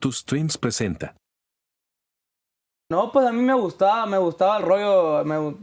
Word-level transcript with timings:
Tus 0.00 0.24
Twins 0.24 0.56
presenta. 0.56 1.14
No, 2.90 3.12
pues 3.12 3.26
a 3.26 3.32
mí 3.32 3.42
me 3.42 3.54
gustaba, 3.54 4.06
me 4.06 4.18
gustaba 4.18 4.56
el 4.56 4.64
rollo, 4.64 5.24
me 5.24 5.54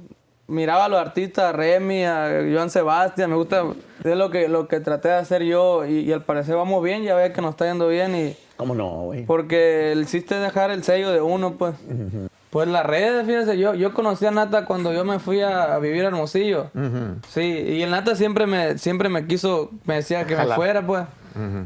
miraba 0.48 0.86
a 0.86 0.90
los 0.90 1.00
artistas, 1.00 1.46
a 1.46 1.52
Remy, 1.52 2.06
a 2.06 2.46
Joan 2.54 2.70
Sebastián, 2.70 3.32
me 3.32 3.36
gusta, 3.36 3.66
es 4.04 4.16
lo 4.16 4.30
que, 4.30 4.48
lo 4.48 4.68
que 4.68 4.80
traté 4.80 5.10
de 5.10 5.16
hacer 5.16 5.44
yo 5.44 5.86
y, 5.86 6.02
y 6.02 6.14
al 6.14 6.24
parecer 6.24 6.56
vamos 6.56 6.82
bien, 6.84 7.04
ya 7.04 7.16
ves 7.16 7.34
que 7.34 7.42
nos 7.42 7.52
está 7.52 7.66
yendo 7.66 7.88
bien 7.90 8.16
y... 8.16 8.38
¿Cómo 8.56 8.76
no, 8.76 8.88
güey? 9.06 9.26
Porque 9.26 9.92
el 9.92 10.06
chiste 10.06 10.36
es 10.36 10.42
dejar 10.42 10.72
el 10.72 10.84
sello 10.84 11.12
de 11.12 11.20
uno, 11.20 11.56
pues. 11.58 11.76
Pues 12.50 12.68
las 12.68 12.86
redes, 12.86 13.26
fíjese, 13.26 13.58
yo, 13.58 13.74
yo 13.74 13.94
conocí 13.94 14.26
a 14.26 14.32
Nata 14.32 14.66
cuando 14.66 14.94
yo 14.94 15.04
me 15.04 15.20
fui 15.20 15.42
a, 15.42 15.76
a 15.76 15.80
vivir 15.80 16.06
a 16.06 16.08
Hermosillo. 16.08 16.72
Sí, 17.30 17.42
y 17.42 17.82
el 17.82 17.92
Nata 17.92 18.16
siempre 18.16 18.48
me, 18.48 18.78
siempre 18.78 19.10
me 19.10 19.28
quiso, 19.28 19.72
me 19.84 19.96
decía 19.96 20.26
que 20.26 20.36
me 20.36 20.46
fuera, 20.56 20.86
pues. 20.86 21.06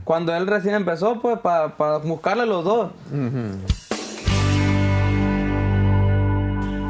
Cuando 0.04 0.36
él 0.36 0.48
recién 0.48 0.76
empezó, 0.76 1.22
pues, 1.22 1.40
para 1.40 1.98
buscarle 1.98 2.46
los 2.46 2.64
dos. 2.64 2.92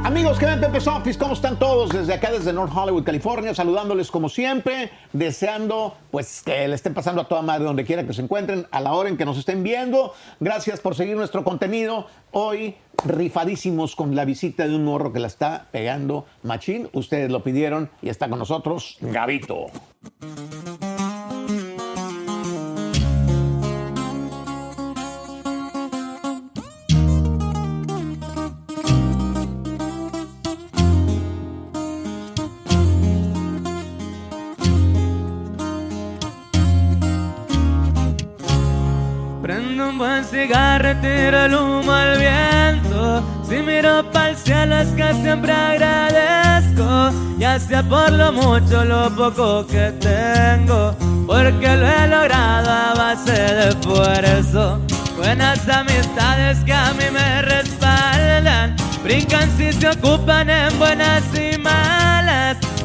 Amigos, 0.03 0.39
que 0.39 0.45
ven 0.47 0.59
Pepe 0.59 0.79
Office, 0.79 1.17
¿cómo 1.17 1.33
están 1.33 1.59
todos? 1.59 1.91
Desde 1.91 2.13
acá, 2.15 2.31
desde 2.31 2.51
North 2.51 2.73
Hollywood, 2.75 3.03
California, 3.03 3.53
saludándoles 3.53 4.09
como 4.09 4.29
siempre, 4.29 4.89
deseando 5.13 5.95
pues 6.09 6.41
que 6.43 6.67
le 6.67 6.73
estén 6.73 6.95
pasando 6.95 7.21
a 7.21 7.27
toda 7.27 7.43
madre 7.43 7.65
donde 7.65 7.85
quiera 7.85 8.03
que 8.03 8.11
se 8.11 8.23
encuentren, 8.23 8.65
a 8.71 8.81
la 8.81 8.93
hora 8.93 9.09
en 9.09 9.15
que 9.15 9.25
nos 9.25 9.37
estén 9.37 9.61
viendo. 9.61 10.13
Gracias 10.39 10.79
por 10.79 10.95
seguir 10.95 11.15
nuestro 11.15 11.43
contenido. 11.43 12.07
Hoy 12.31 12.75
rifadísimos 13.05 13.95
con 13.95 14.15
la 14.15 14.25
visita 14.25 14.67
de 14.67 14.75
un 14.75 14.85
morro 14.85 15.13
que 15.13 15.19
la 15.19 15.27
está 15.27 15.67
pegando 15.71 16.25
machín. 16.41 16.89
Ustedes 16.93 17.31
lo 17.31 17.43
pidieron 17.43 17.91
y 18.01 18.09
está 18.09 18.27
con 18.27 18.39
nosotros 18.39 18.97
Gavito. 19.01 19.67
Y 40.45 40.95
tiro 41.01 41.45
el 41.45 41.53
humo 41.53 41.91
al 41.91 42.17
viento. 42.17 43.23
Si 43.47 43.57
miro 43.57 44.03
pa'l 44.11 44.35
cielo 44.35 44.75
es 44.77 44.89
que 44.89 45.13
siempre 45.21 45.51
agradezco. 45.51 47.11
Ya 47.37 47.59
sea 47.59 47.83
por 47.83 48.11
lo 48.11 48.31
mucho 48.31 48.83
lo 48.85 49.09
poco 49.15 49.67
que 49.67 49.91
tengo. 49.99 50.95
Porque 51.27 51.75
lo 51.75 51.87
he 51.87 52.07
logrado 52.07 52.69
a 52.69 52.93
base 52.95 53.31
de 53.31 53.69
esfuerzo. 53.69 54.79
Buenas 55.17 55.67
amistades 55.69 56.63
que 56.65 56.73
a 56.73 56.93
mí 56.93 57.05
me 57.11 57.41
respaldan. 57.43 58.75
Brincan 59.03 59.49
si 59.57 59.71
se 59.73 59.89
ocupan 59.89 60.49
en 60.49 60.77
buenas 60.79 61.23
y 61.35 61.57
malas. 61.57 62.10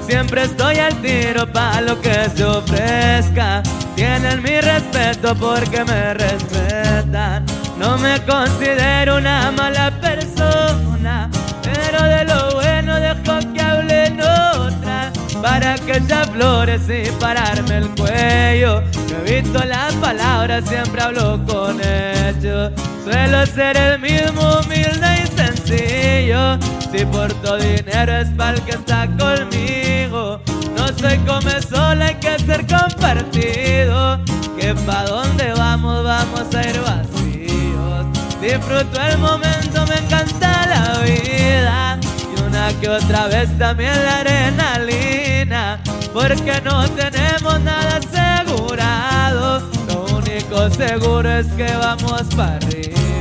Siempre 0.07 0.45
estoy 0.45 0.79
al 0.79 0.95
tiro 1.03 1.51
pa' 1.53 1.81
lo 1.81 2.01
que 2.01 2.31
se 2.35 2.45
ofrezca. 2.45 3.63
Tienen 3.97 4.41
mi 4.41 4.61
respeto 4.61 5.35
porque 5.35 5.85
me 5.85 6.15
respetan. 6.15 7.45
No 7.77 7.99
me 7.99 8.23
considero 8.25 9.17
una 9.17 9.51
mala 9.51 9.91
persona, 10.01 11.29
pero 11.63 12.05
de 12.05 12.25
lo 12.25 12.53
bueno 12.53 13.01
dejo 13.01 13.53
que 13.53 13.61
hablen 13.61 14.21
otras. 14.21 15.13
Para 15.43 15.75
que 15.75 16.01
ya 16.07 16.25
flores 16.25 16.83
y 16.89 17.11
pararme 17.21 17.79
el 17.79 17.89
cuello. 17.91 18.83
He 19.11 19.41
visto 19.43 19.65
las 19.65 19.93
palabras, 19.95 20.65
siempre 20.69 21.03
hablo 21.03 21.45
con 21.47 21.81
ellos. 21.81 22.73
Suelo 23.05 23.45
ser 23.47 23.77
el 23.77 23.99
mismo, 23.99 24.61
humilde 24.61 25.25
y 25.25 25.36
Si 25.67 27.05
por 27.07 27.33
tu 27.43 27.57
dinero 27.57 28.13
es 28.19 28.29
pa'l 28.37 28.63
que 28.65 28.71
está 28.71 29.09
conmigo. 29.19 30.41
No 30.77 30.87
soy 30.97 31.19
come 31.27 31.61
sola, 31.61 32.07
hay 32.07 32.15
que 32.15 32.39
ser 32.39 32.65
compartido. 32.67 34.21
Que 34.59 34.75
pa' 34.87 35.05
dónde 35.07 35.53
vamos, 35.55 36.05
vamos 36.05 36.55
a 36.55 36.63
ir 36.63 36.81
vacíos. 36.81 38.07
Disfruto 38.41 39.01
el 39.03 39.19
momento, 39.19 39.85
me 39.89 39.97
encanta 39.97 40.67
la 40.69 41.01
vida. 41.01 41.99
Y 42.33 42.41
una 42.43 42.69
que 42.81 42.89
otra 42.89 43.27
vez 43.27 43.59
también 43.59 43.93
la 44.05 44.21
adrenalina. 44.21 45.81
Porque 46.13 46.61
no 46.65 46.89
tenemos 46.91 47.61
nada 47.61 47.99
asegurado. 47.99 49.69
Lo 49.89 50.17
único 50.17 50.71
seguro 50.71 51.29
es 51.29 51.49
que 51.49 51.71
vamos 51.77 52.23
para 52.37 52.57
arriba. 52.57 53.16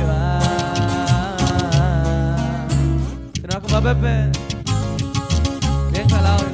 Pepe? 3.86 4.32
Bien 5.92 6.08
jalado. 6.08 6.44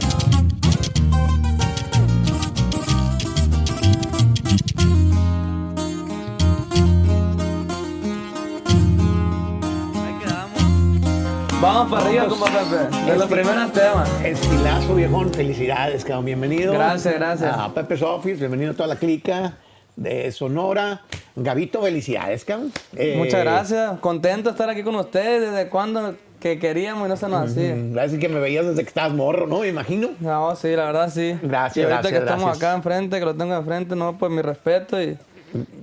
Ahí 9.95 10.15
quedamos. 10.21 10.61
Vamos 11.63 11.91
para 11.91 12.07
arriba, 12.07 12.29
compa 12.29 12.47
Pepe. 12.49 13.11
De 13.11 13.17
los 13.17 13.27
primeros 13.31 13.73
temas. 13.73 14.11
Estilazo, 14.23 14.95
viejón. 14.95 15.33
Felicidades, 15.33 16.05
cabrón. 16.05 16.27
Bienvenido. 16.27 16.75
Gracias, 16.75 17.15
gracias. 17.15 17.57
A 17.57 17.73
Pepe's 17.73 18.03
Office. 18.03 18.41
Bienvenido 18.41 18.73
a 18.73 18.75
toda 18.75 18.89
la 18.89 18.97
clica 18.97 19.55
de 19.97 20.31
Sonora. 20.33 21.01
Gavito, 21.35 21.81
felicidades, 21.81 22.45
cabrón. 22.45 22.71
Eh, 22.95 23.15
Muchas 23.17 23.41
gracias. 23.41 24.01
Contento 24.01 24.51
de 24.51 24.53
estar 24.53 24.69
aquí 24.69 24.83
con 24.83 24.97
ustedes. 24.97 25.51
Desde 25.51 25.71
cuando 25.71 26.15
que 26.43 26.59
queríamos 26.59 27.07
y 27.07 27.09
no 27.09 27.17
se 27.17 27.29
nos 27.29 27.51
hacía. 27.51 27.75
Mm, 27.77 27.93
Gracias 27.93 28.21
que 28.21 28.29
me 28.29 28.41
veías 28.41 28.67
desde 28.67 28.83
que 28.83 28.89
estabas 28.89 29.13
morro, 29.15 29.47
¿no? 29.47 29.61
Me 29.61 29.69
imagino. 29.69 30.11
No, 30.19 30.55
sí, 30.57 30.75
la 30.75 30.87
verdad 30.87 31.09
sí. 31.15 31.39
Gracias, 31.41 31.77
Y 31.77 31.81
ahorita 31.83 32.01
gracias, 32.01 32.13
que 32.13 32.19
estamos 32.19 32.57
acá 32.57 32.75
enfrente, 32.75 33.19
que 33.21 33.25
lo 33.25 33.35
tengo 33.35 33.55
enfrente, 33.55 33.95
no, 33.95 34.19
pues 34.19 34.33
mi 34.33 34.43
respeto 34.43 35.01
y, 35.01 35.17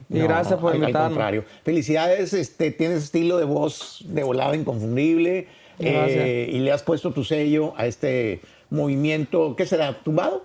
y 0.09 0.19
No, 0.19 0.23
gracias 0.25 0.59
por 0.59 0.71
al- 0.73 0.77
Al 0.77 0.81
invitarme. 0.83 1.07
contrario. 1.09 1.45
Felicidades, 1.63 2.33
este, 2.33 2.71
tienes 2.71 3.03
estilo 3.05 3.37
de 3.37 3.45
voz 3.45 4.03
de 4.05 4.21
volada 4.23 4.55
inconfundible. 4.55 5.47
Eh, 5.81 6.49
y 6.51 6.59
le 6.59 6.73
has 6.73 6.83
puesto 6.83 7.13
tu 7.13 7.23
sello 7.23 7.73
a 7.77 7.85
este 7.85 8.41
movimiento, 8.69 9.55
¿qué 9.55 9.65
será? 9.65 9.93
¿Tumbado? 10.03 10.43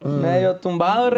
Medio 0.00 0.54
tumbado, 0.56 1.10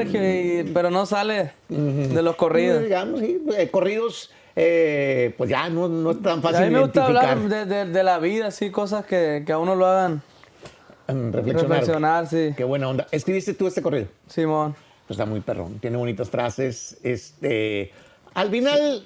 pero 0.72 0.91
no 0.91 1.05
sale 1.05 1.51
de 1.69 2.22
los 2.22 2.37
corridos. 2.37 2.83
Digamos, 2.83 3.21
sí, 3.21 3.39
eh, 3.59 3.69
corridos, 3.71 4.31
eh, 4.62 5.34
pues 5.38 5.48
ya 5.48 5.69
no, 5.71 5.88
no 5.88 6.10
es 6.10 6.21
tan 6.22 6.41
A 6.41 6.43
fácil 6.43 6.66
mí 6.66 6.75
me 6.75 6.81
gusta 6.81 7.06
hablar 7.06 7.38
de, 7.41 7.65
de- 7.65 7.84
de 7.87 8.03
la 8.03 8.19
vida, 8.19 8.48
así, 8.48 8.71
cosas 8.71 9.04
que, 9.06 9.43
que 9.47 9.53
a 9.53 9.59
uno 9.59 9.75
lo 9.75 9.87
hagan 9.87 10.22
mm, 11.09 11.32
reflexionar. 11.32 11.69
reflexionar, 11.78 12.26
sí. 12.26 12.54
Qué 12.56 12.65
buena 12.65 12.88
onda. 12.88 13.06
¿Escribiste 13.10 13.54
tú 13.54 13.66
este 13.66 13.81
corrido? 13.81 14.09
Simón. 14.28 14.75
Pues 15.06 15.19
está 15.19 15.25
muy 15.26 15.41
perrón, 15.41 15.78
tiene 15.81 15.97
bonitas 15.97 16.28
frases. 16.31 16.98
Este, 17.03 17.91
al 18.34 18.50
final 18.50 19.04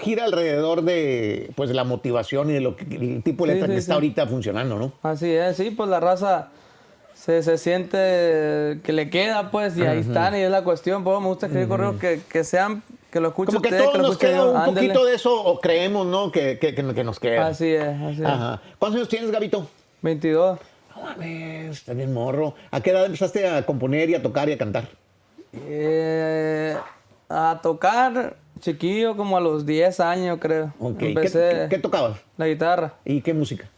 gira 0.00 0.24
alrededor 0.24 0.82
de 0.82 1.50
pues 1.56 1.70
la 1.70 1.84
motivación 1.84 2.50
y 2.50 2.52
de 2.54 2.60
lo 2.60 2.76
que 2.76 2.84
el 2.84 3.22
tipo 3.22 3.46
de 3.46 3.54
letra 3.54 3.66
sí, 3.68 3.72
que 3.74 3.78
está 3.80 3.94
ahorita 3.94 4.26
funcionando, 4.26 4.78
¿no? 4.78 4.92
Así 5.02 5.30
es, 5.32 5.56
sí, 5.56 5.70
pues 5.72 5.88
la 5.90 6.00
raza 6.00 6.50
se, 7.14 7.42
se 7.42 7.58
siente 7.58 8.80
que 8.82 8.92
le 8.92 9.10
queda, 9.10 9.50
pues, 9.50 9.76
y 9.76 9.82
ahí 9.82 10.00
están, 10.00 10.34
y 10.36 10.40
es 10.40 10.50
la 10.50 10.62
cuestión. 10.64 11.02
Pues 11.04 11.20
me 11.20 11.26
gusta 11.26 11.46
escribir 11.46 11.68
correos 11.68 11.96
que, 11.96 12.20
que 12.28 12.44
sean, 12.44 12.82
que 13.14 13.20
lo 13.20 13.28
escuche 13.28 13.46
Como 13.46 13.62
que 13.62 13.68
usted, 13.68 13.78
todos 13.78 13.92
que 13.92 13.98
lo 14.02 14.08
nos 14.08 14.18
queda 14.18 14.36
yo. 14.36 14.50
un 14.52 14.74
poquito 14.74 15.04
de 15.06 15.14
eso, 15.14 15.42
o 15.42 15.60
creemos, 15.60 16.06
¿no? 16.06 16.30
Que, 16.32 16.58
que, 16.58 16.74
que- 16.74 16.94
que 16.94 17.04
nos 17.04 17.18
queda. 17.20 17.46
Así 17.46 17.68
es, 17.72 17.82
así 18.02 18.20
es. 18.20 18.26
Ajá. 18.26 18.60
¿Cuántos 18.78 18.96
años 18.98 19.08
tienes, 19.08 19.30
Gabito? 19.30 19.66
22. 20.02 20.58
No 20.96 21.02
mames, 21.02 21.78
estás 21.78 21.96
bien 21.96 22.12
morro. 22.12 22.54
¿A 22.70 22.80
qué 22.80 22.90
edad 22.90 23.06
empezaste 23.06 23.48
a 23.48 23.64
componer 23.64 24.10
y 24.10 24.14
a 24.16 24.22
tocar 24.22 24.48
y 24.48 24.52
a 24.52 24.58
cantar? 24.58 24.88
Eh, 25.52 26.76
a 27.28 27.60
tocar 27.62 28.36
chiquillo 28.60 29.16
como 29.16 29.36
a 29.36 29.40
los 29.40 29.64
10 29.64 30.00
años, 30.00 30.38
creo. 30.40 30.72
Ok. 30.78 30.98
¿Qué, 30.98 31.08
Empecé 31.08 31.50
qué- 31.50 31.66
qué 31.70 31.78
tocabas? 31.78 32.18
la 32.36 32.46
guitarra. 32.48 32.94
¿Y 33.04 33.20
qué 33.22 33.32
música? 33.32 33.68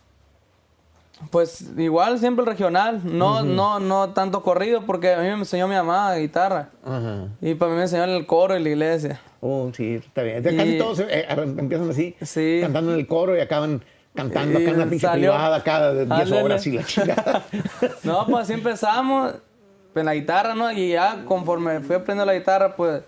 Pues 1.31 1.65
igual 1.79 2.19
siempre 2.19 2.43
el 2.43 2.47
regional, 2.47 3.01
no, 3.05 3.43
no, 3.43 3.81
no 3.81 4.11
tanto 4.11 4.43
corrido, 4.43 4.83
porque 4.85 5.15
a 5.15 5.19
mí 5.21 5.25
me 5.29 5.33
enseñó 5.33 5.67
mi 5.67 5.75
mamá 5.75 6.15
guitarra. 6.17 6.69
Ajá. 6.85 7.29
Y 7.41 7.55
para 7.55 7.71
mí 7.71 7.77
me 7.79 7.85
enseñó 7.85 8.05
el 8.05 8.27
coro 8.27 8.55
y 8.57 8.63
la 8.63 8.69
iglesia. 8.69 9.19
Oh, 9.41 9.71
sí, 9.75 9.95
está 9.97 10.23
bien. 10.23 10.43
Ya 10.43 10.57
Casi 10.57 10.75
Y- 10.77 10.79
todos 10.79 11.01
eh, 11.01 11.27
empiezan 11.59 11.91
así, 11.91 12.15
Sí. 12.23 12.59
cantando 12.63 12.93
en 12.95 12.99
el 13.01 13.07
coro 13.07 13.37
y 13.37 13.41
acaban 13.41 13.83
cantando 14.15 14.59
acá 14.59 14.69
en 14.69 14.73
Y 14.73 14.75
una 14.81 14.87
pinche 14.91 15.09
privada 15.09 15.63
cada 15.63 15.93
de 15.93 16.07
10 16.07 16.11
Ándale. 16.21 16.43
horas 16.43 16.67
y 16.67 16.73
la 16.73 16.85
chingada. 16.87 17.43
No, 18.03 18.27
pues 18.27 18.45
así 18.45 18.55
empezamos 18.55 19.35
en 19.95 20.05
la 20.07 20.15
guitarra, 20.15 20.55
¿no? 20.55 20.71
Y 20.73 20.91
ya 20.93 21.25
conforme 21.27 21.81
fui 21.81 21.97
aprendiendo 21.97 22.25
la 22.25 22.39
guitarra, 22.39 22.77
pues 22.77 23.03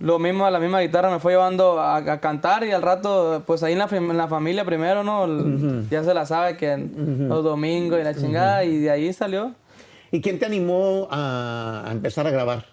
lo 0.00 0.18
mismo, 0.18 0.50
la 0.50 0.58
misma 0.58 0.80
guitarra 0.80 1.10
me 1.10 1.20
fue 1.20 1.32
llevando 1.32 1.78
a, 1.80 1.96
a 1.96 2.20
cantar 2.20 2.64
y 2.64 2.72
al 2.72 2.82
rato, 2.82 3.44
pues 3.46 3.62
ahí 3.62 3.72
en 3.74 3.78
la, 3.78 3.88
en 3.90 4.16
la 4.16 4.26
familia 4.26 4.64
primero, 4.64 5.04
¿no? 5.04 5.26
Ya 5.90 6.02
se 6.02 6.12
la 6.12 6.26
sabe 6.26 6.56
que 6.56 6.72
en 6.72 7.28
los 7.28 7.44
domingos 7.44 8.00
y 8.00 8.02
la 8.02 8.14
chingada, 8.14 8.64
y 8.64 8.78
de 8.78 8.90
ahí 8.90 9.12
salió 9.12 9.54
¿Y 10.10 10.20
quién 10.20 10.38
te 10.40 10.44
animó 10.44 11.06
a, 11.10 11.84
a 11.86 11.92
empezar 11.92 12.26
a 12.26 12.30
grabar? 12.30 12.66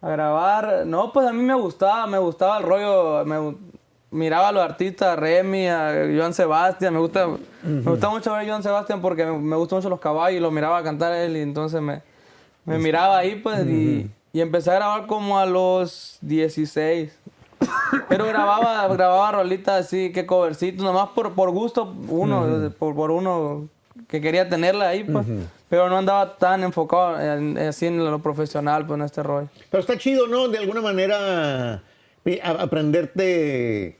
A 0.00 0.08
grabar. 0.08 0.86
No, 0.86 1.12
pues 1.12 1.26
a 1.26 1.32
mí 1.32 1.42
me 1.42 1.54
gustaba, 1.54 2.06
me 2.06 2.18
gustaba 2.18 2.58
el 2.58 2.64
rollo, 2.64 3.24
me 3.24 3.56
miraba 4.10 4.48
a 4.48 4.52
los 4.52 4.62
artistas, 4.62 5.18
Remy, 5.18 5.68
a 5.68 5.92
Joan 6.16 6.32
Sebastián, 6.34 6.94
me 6.94 7.00
gusta, 7.00 7.26
me 7.62 7.90
gusta 7.90 8.08
mucho 8.08 8.32
ver 8.32 8.46
a 8.46 8.48
Joan 8.48 8.62
Sebastián 8.62 9.00
porque 9.00 9.26
me, 9.26 9.38
me 9.38 9.56
gustan 9.56 9.78
mucho 9.78 9.90
los 9.90 10.00
caballos 10.00 10.38
y 10.38 10.40
lo 10.40 10.50
miraba 10.50 10.82
cantar 10.82 11.12
él 11.12 11.36
y 11.36 11.40
entonces 11.40 11.80
me, 11.82 12.02
me 12.64 12.78
miraba 12.78 13.18
ahí 13.18 13.36
pues 13.36 13.66
y, 13.66 14.10
y 14.32 14.40
empecé 14.40 14.70
a 14.70 14.74
grabar 14.74 15.06
como 15.06 15.38
a 15.38 15.46
los 15.46 16.18
16. 16.22 17.18
Pero 18.08 18.26
grababa, 18.26 18.86
grababa 18.88 19.32
rolitas 19.32 19.86
así, 19.86 20.12
que 20.12 20.26
covercitos, 20.26 20.84
nomás 20.84 21.08
por, 21.08 21.34
por 21.34 21.50
gusto, 21.50 21.92
uno, 22.08 22.72
por, 22.78 22.94
por 22.94 23.10
uno 23.10 23.68
que 24.08 24.20
quería 24.20 24.48
tenerla 24.48 24.88
ahí, 24.88 25.04
pues. 25.04 25.26
Pero 25.68 25.88
no 25.90 25.98
andaba 25.98 26.36
tan 26.38 26.62
enfocado 26.64 27.20
en- 27.20 27.58
así 27.58 27.86
en 27.86 27.98
lo 28.04 28.18
profesional, 28.20 28.86
pues, 28.86 28.98
en 28.98 29.04
este 29.04 29.22
rollo. 29.22 29.48
Pero 29.70 29.80
está 29.82 29.96
chido, 29.98 30.26
¿no? 30.26 30.48
De 30.48 30.58
alguna 30.58 30.80
manera 30.80 31.82
aprenderte 32.58 33.98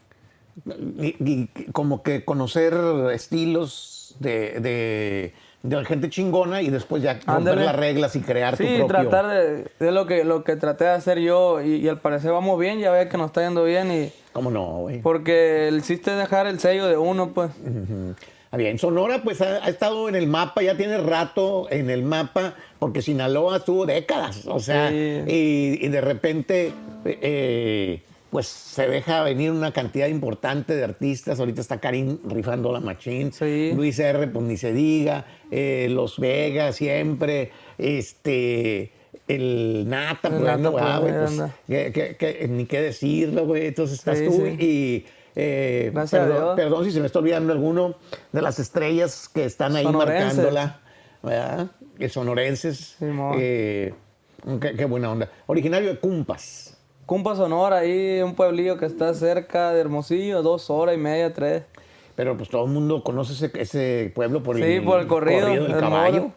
y, 1.01 1.17
y 1.21 1.47
como 1.73 2.03
que 2.03 2.25
conocer 2.25 2.75
estilos 3.13 4.17
de, 4.19 4.61
de, 4.61 5.35
de 5.63 5.85
gente 5.85 6.11
chingona 6.11 6.63
y 6.63 6.71
después 6.71 7.03
ya 7.03 7.19
romper 7.27 7.59
las 7.59 7.77
reglas 7.77 8.17
y 8.17 8.21
crear 8.21 8.57
tu 8.57 8.65
Sí, 8.65 8.77
propio... 8.79 9.09
tratar 9.09 9.29
de, 9.29 9.67
de 9.79 9.93
lo 9.93 10.07
que 10.07 10.25
lo 10.25 10.43
que 10.45 10.57
traté 10.57 10.85
de 10.85 10.91
hacer 10.91 11.19
yo 11.21 11.61
y, 11.63 11.77
y 11.77 11.89
al 11.89 12.01
parecer 12.01 12.33
vamos 12.33 12.59
bien, 12.59 12.81
ya 12.81 12.91
ve 12.91 13.09
que 13.09 13.17
nos 13.17 13.27
está 13.27 13.43
yendo 13.43 13.65
bien 13.65 13.91
y 13.93 14.13
¿Cómo 14.33 14.51
no, 14.51 14.65
güey? 14.81 15.01
porque 15.01 15.69
el 15.69 15.83
chiste 15.83 16.11
es 16.13 16.19
dejar 16.19 16.47
el 16.47 16.59
sello 16.61 16.87
de 16.87 16.97
uno, 16.97 17.29
pues. 17.33 17.51
Ah, 17.51 18.15
Bien, 18.57 18.79
Sonora 18.79 19.21
pues 19.23 19.41
ha, 19.43 19.65
ha 19.65 19.69
estado 19.69 20.09
en 20.09 20.15
el 20.15 20.27
mapa, 20.27 20.63
ya 20.63 20.75
tiene 20.77 20.97
rato 20.99 21.67
en 21.71 21.91
el 21.91 22.03
mapa, 22.03 22.55
porque 22.79 23.03
Sinaloa 23.03 23.59
estuvo 23.59 23.85
décadas, 23.85 24.47
o 24.47 24.59
sea, 24.59 24.89
Sí. 24.91 24.95
y, 25.27 25.85
y 25.85 25.89
de 25.89 26.01
repente 26.01 26.73
eh, 27.05 28.01
pues 28.31 28.47
se 28.47 28.89
deja 28.89 29.23
venir 29.23 29.51
una 29.51 29.73
cantidad 29.73 30.07
importante 30.09 30.75
de 30.75 30.85
artistas, 30.85 31.39
ahorita 31.41 31.61
está 31.61 31.79
Karim 31.79 32.19
rifando 32.27 32.73
la 32.73 32.81
machín, 32.81 33.33
Sí. 33.33 33.73
Luis 33.75 33.99
R 33.99 34.27
pues 34.29 34.45
ni 34.47 34.57
se 34.57 34.73
diga, 34.73 35.27
eh, 35.51 35.89
Los 35.91 36.19
Vegas 36.19 36.77
siempre, 36.77 37.51
este... 37.79 38.93
El 39.27 39.85
Nata, 39.87 40.29
El 40.29 40.35
pues, 40.43 40.59
Nata, 40.59 40.71
pues, 40.71 41.15
pues, 41.15 41.31
anda. 41.33 41.55
que- 41.67 41.93
que- 41.93 42.17
que 42.17 42.49
ni 42.49 42.65
qué 42.65 42.81
decirlo, 42.81 43.45
güey. 43.45 43.67
Entonces 43.67 43.99
estás 43.99 44.17
Sí, 44.19 44.25
tú 44.25 44.33
sí. 44.33 44.57
y 44.59 45.05
eh, 45.41 45.93
perdón, 46.57 46.85
si 46.85 46.91
se 46.91 47.01
me 47.01 47.07
está 47.07 47.21
olvidando 47.21 47.53
alguno 47.53 47.95
de 48.33 48.43
las 48.43 48.59
estrellas 48.59 49.29
que 49.33 49.45
están 49.45 49.77
ahí 49.77 49.85
Sonorenses. 49.85 50.37
marcándola, 50.37 50.81
¿verdad? 51.23 51.67
Que 51.99 52.09
sonorenses. 52.09 52.97
Eh, 53.37 53.95
qué, 54.61 54.75
qué 54.77 54.85
buena 54.85 55.11
onda. 55.13 55.29
Originario 55.47 55.91
de 55.91 55.99
Cumpas. 56.01 56.77
Cumpa 57.07 57.35
Sonora, 57.37 57.79
ahí 57.79 58.21
un 58.21 58.35
pueblillo 58.35 58.77
que 58.77 58.85
está 58.85 59.15
cerca 59.15 59.73
de 59.73 59.81
Hermosillo, 59.81 60.43
dos 60.43 60.69
horas 60.69 60.95
y 60.95 60.99
media, 60.99 61.33
tres. 61.33 61.63
Pero 62.15 62.37
pues 62.37 62.51
todo 62.51 62.65
el 62.67 62.71
mundo 62.71 63.03
conoce 63.03 63.33
ese, 63.33 63.51
ese 63.61 64.13
pueblo 64.15 64.43
por 64.43 64.57
el, 64.57 64.63
Sí, 64.65 64.81
por 64.85 65.01
el 65.01 65.07
corrido. 65.07 65.47
del 65.47 65.67
el 65.71 65.79
caballo. 65.79 66.21
moro. 66.23 66.35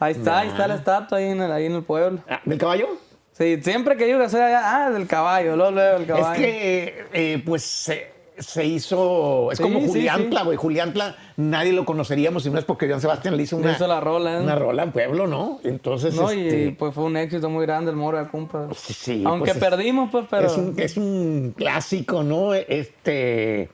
Ahí 0.00 0.12
está, 0.12 0.40
ahí 0.40 0.48
está 0.48 0.66
la 0.68 0.74
estatua 0.74 1.18
ahí 1.18 1.26
en 1.28 1.40
el, 1.40 1.50
ahí 1.52 1.66
en 1.66 1.72
el 1.76 1.84
pueblo. 1.84 2.18
Ah, 2.28 2.40
¿Del 2.44 2.58
caballo? 2.58 2.88
Sí, 3.32 3.58
siempre 3.62 3.96
que 3.96 4.04
digo 4.04 4.18
que 4.18 4.28
soy 4.28 4.42
allá, 4.42 4.60
ah, 4.86 4.90
del 4.90 5.06
caballo, 5.06 5.56
luego 5.56 5.70
luego 5.72 5.96
el 5.98 6.06
caballo. 6.06 6.32
Es 6.34 6.38
que, 6.38 7.04
eh, 7.12 7.42
pues, 7.46 7.62
se, 7.62 8.12
se 8.38 8.64
hizo... 8.64 9.50
Es 9.52 9.58
Sí, 9.58 9.62
como 9.62 9.80
sí, 9.80 9.86
Juliantla, 9.88 10.42
güey. 10.42 10.56
Juliantla 10.56 11.16
nadie 11.36 11.72
lo 11.72 11.84
conoceríamos 11.84 12.42
si 12.42 12.50
no 12.50 12.58
es 12.58 12.64
porque 12.64 12.88
Joan 12.88 13.00
Sebastián 13.00 13.36
le 13.36 13.42
hizo 13.44 13.56
Le 13.58 13.62
una... 13.64 13.72
hizo 13.72 13.86
la 13.86 14.00
rola, 14.00 14.38
¿eh? 14.38 14.42
Una 14.42 14.56
rola 14.56 14.82
en 14.82 14.92
pueblo, 14.92 15.26
¿no? 15.26 15.60
Entonces, 15.62 16.14
No, 16.14 16.32
y 16.32 16.46
este, 16.48 16.76
pues 16.78 16.94
fue 16.94 17.04
un 17.04 17.16
éxito 17.16 17.48
muy 17.48 17.64
grande 17.64 17.90
el 17.92 17.96
moro 17.96 18.18
de 18.18 18.26
Cumpa. 18.28 18.68
sí, 18.74 19.22
Aunque 19.26 19.52
pues, 19.52 19.56
es- 19.62 19.62
perdimos, 19.70 20.10
pues, 20.10 20.26
pero... 20.30 20.46
Es 20.48 20.56
un, 20.56 20.74
es 20.78 20.96
un 20.96 21.54
clásico, 21.56 22.22
¿no? 22.22 22.54
Este. 22.54 23.68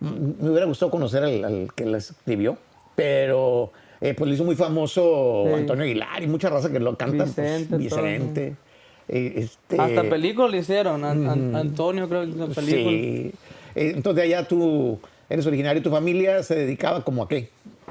Me 0.00 0.50
hubiera 0.50 0.66
gustado 0.66 0.90
conocer 0.90 1.24
al, 1.24 1.42
al 1.44 1.68
que 1.74 1.86
la 1.86 1.96
escribió, 1.98 2.58
pero 2.94 3.72
eh, 4.02 4.12
pues 4.12 4.28
lo 4.28 4.34
hizo 4.34 4.44
muy 4.44 4.54
famoso 4.54 5.44
Sí. 5.46 5.52
Antonio 5.54 5.84
Aguilar 5.84 6.22
y 6.22 6.26
mucha 6.26 6.50
raza 6.50 6.70
que 6.70 6.78
lo 6.80 6.96
canta. 6.98 7.24
pues, 7.24 7.34
Vicente, 7.36 7.76
Vicente. 7.78 8.46
eh, 8.48 8.56
este, 9.08 9.80
Hasta 9.80 10.02
película 10.04 10.48
le 10.48 10.58
hicieron. 10.58 11.04
An- 11.04 11.28
An- 11.28 11.56
Antonio 11.56 12.08
creo 12.08 12.22
que 12.22 12.28
hizo 12.30 12.48
película. 12.48 12.90
Sí. 12.90 13.32
Eh, 13.74 13.92
entonces, 13.94 14.24
allá 14.24 14.46
tú 14.48 14.98
eres 15.28 15.46
originario, 15.46 15.82
tu 15.82 15.90
familia 15.90 16.42
se 16.42 16.54
dedicaba 16.54 17.02
como 17.04 17.22
a 17.22 17.28
qué? 17.28 17.48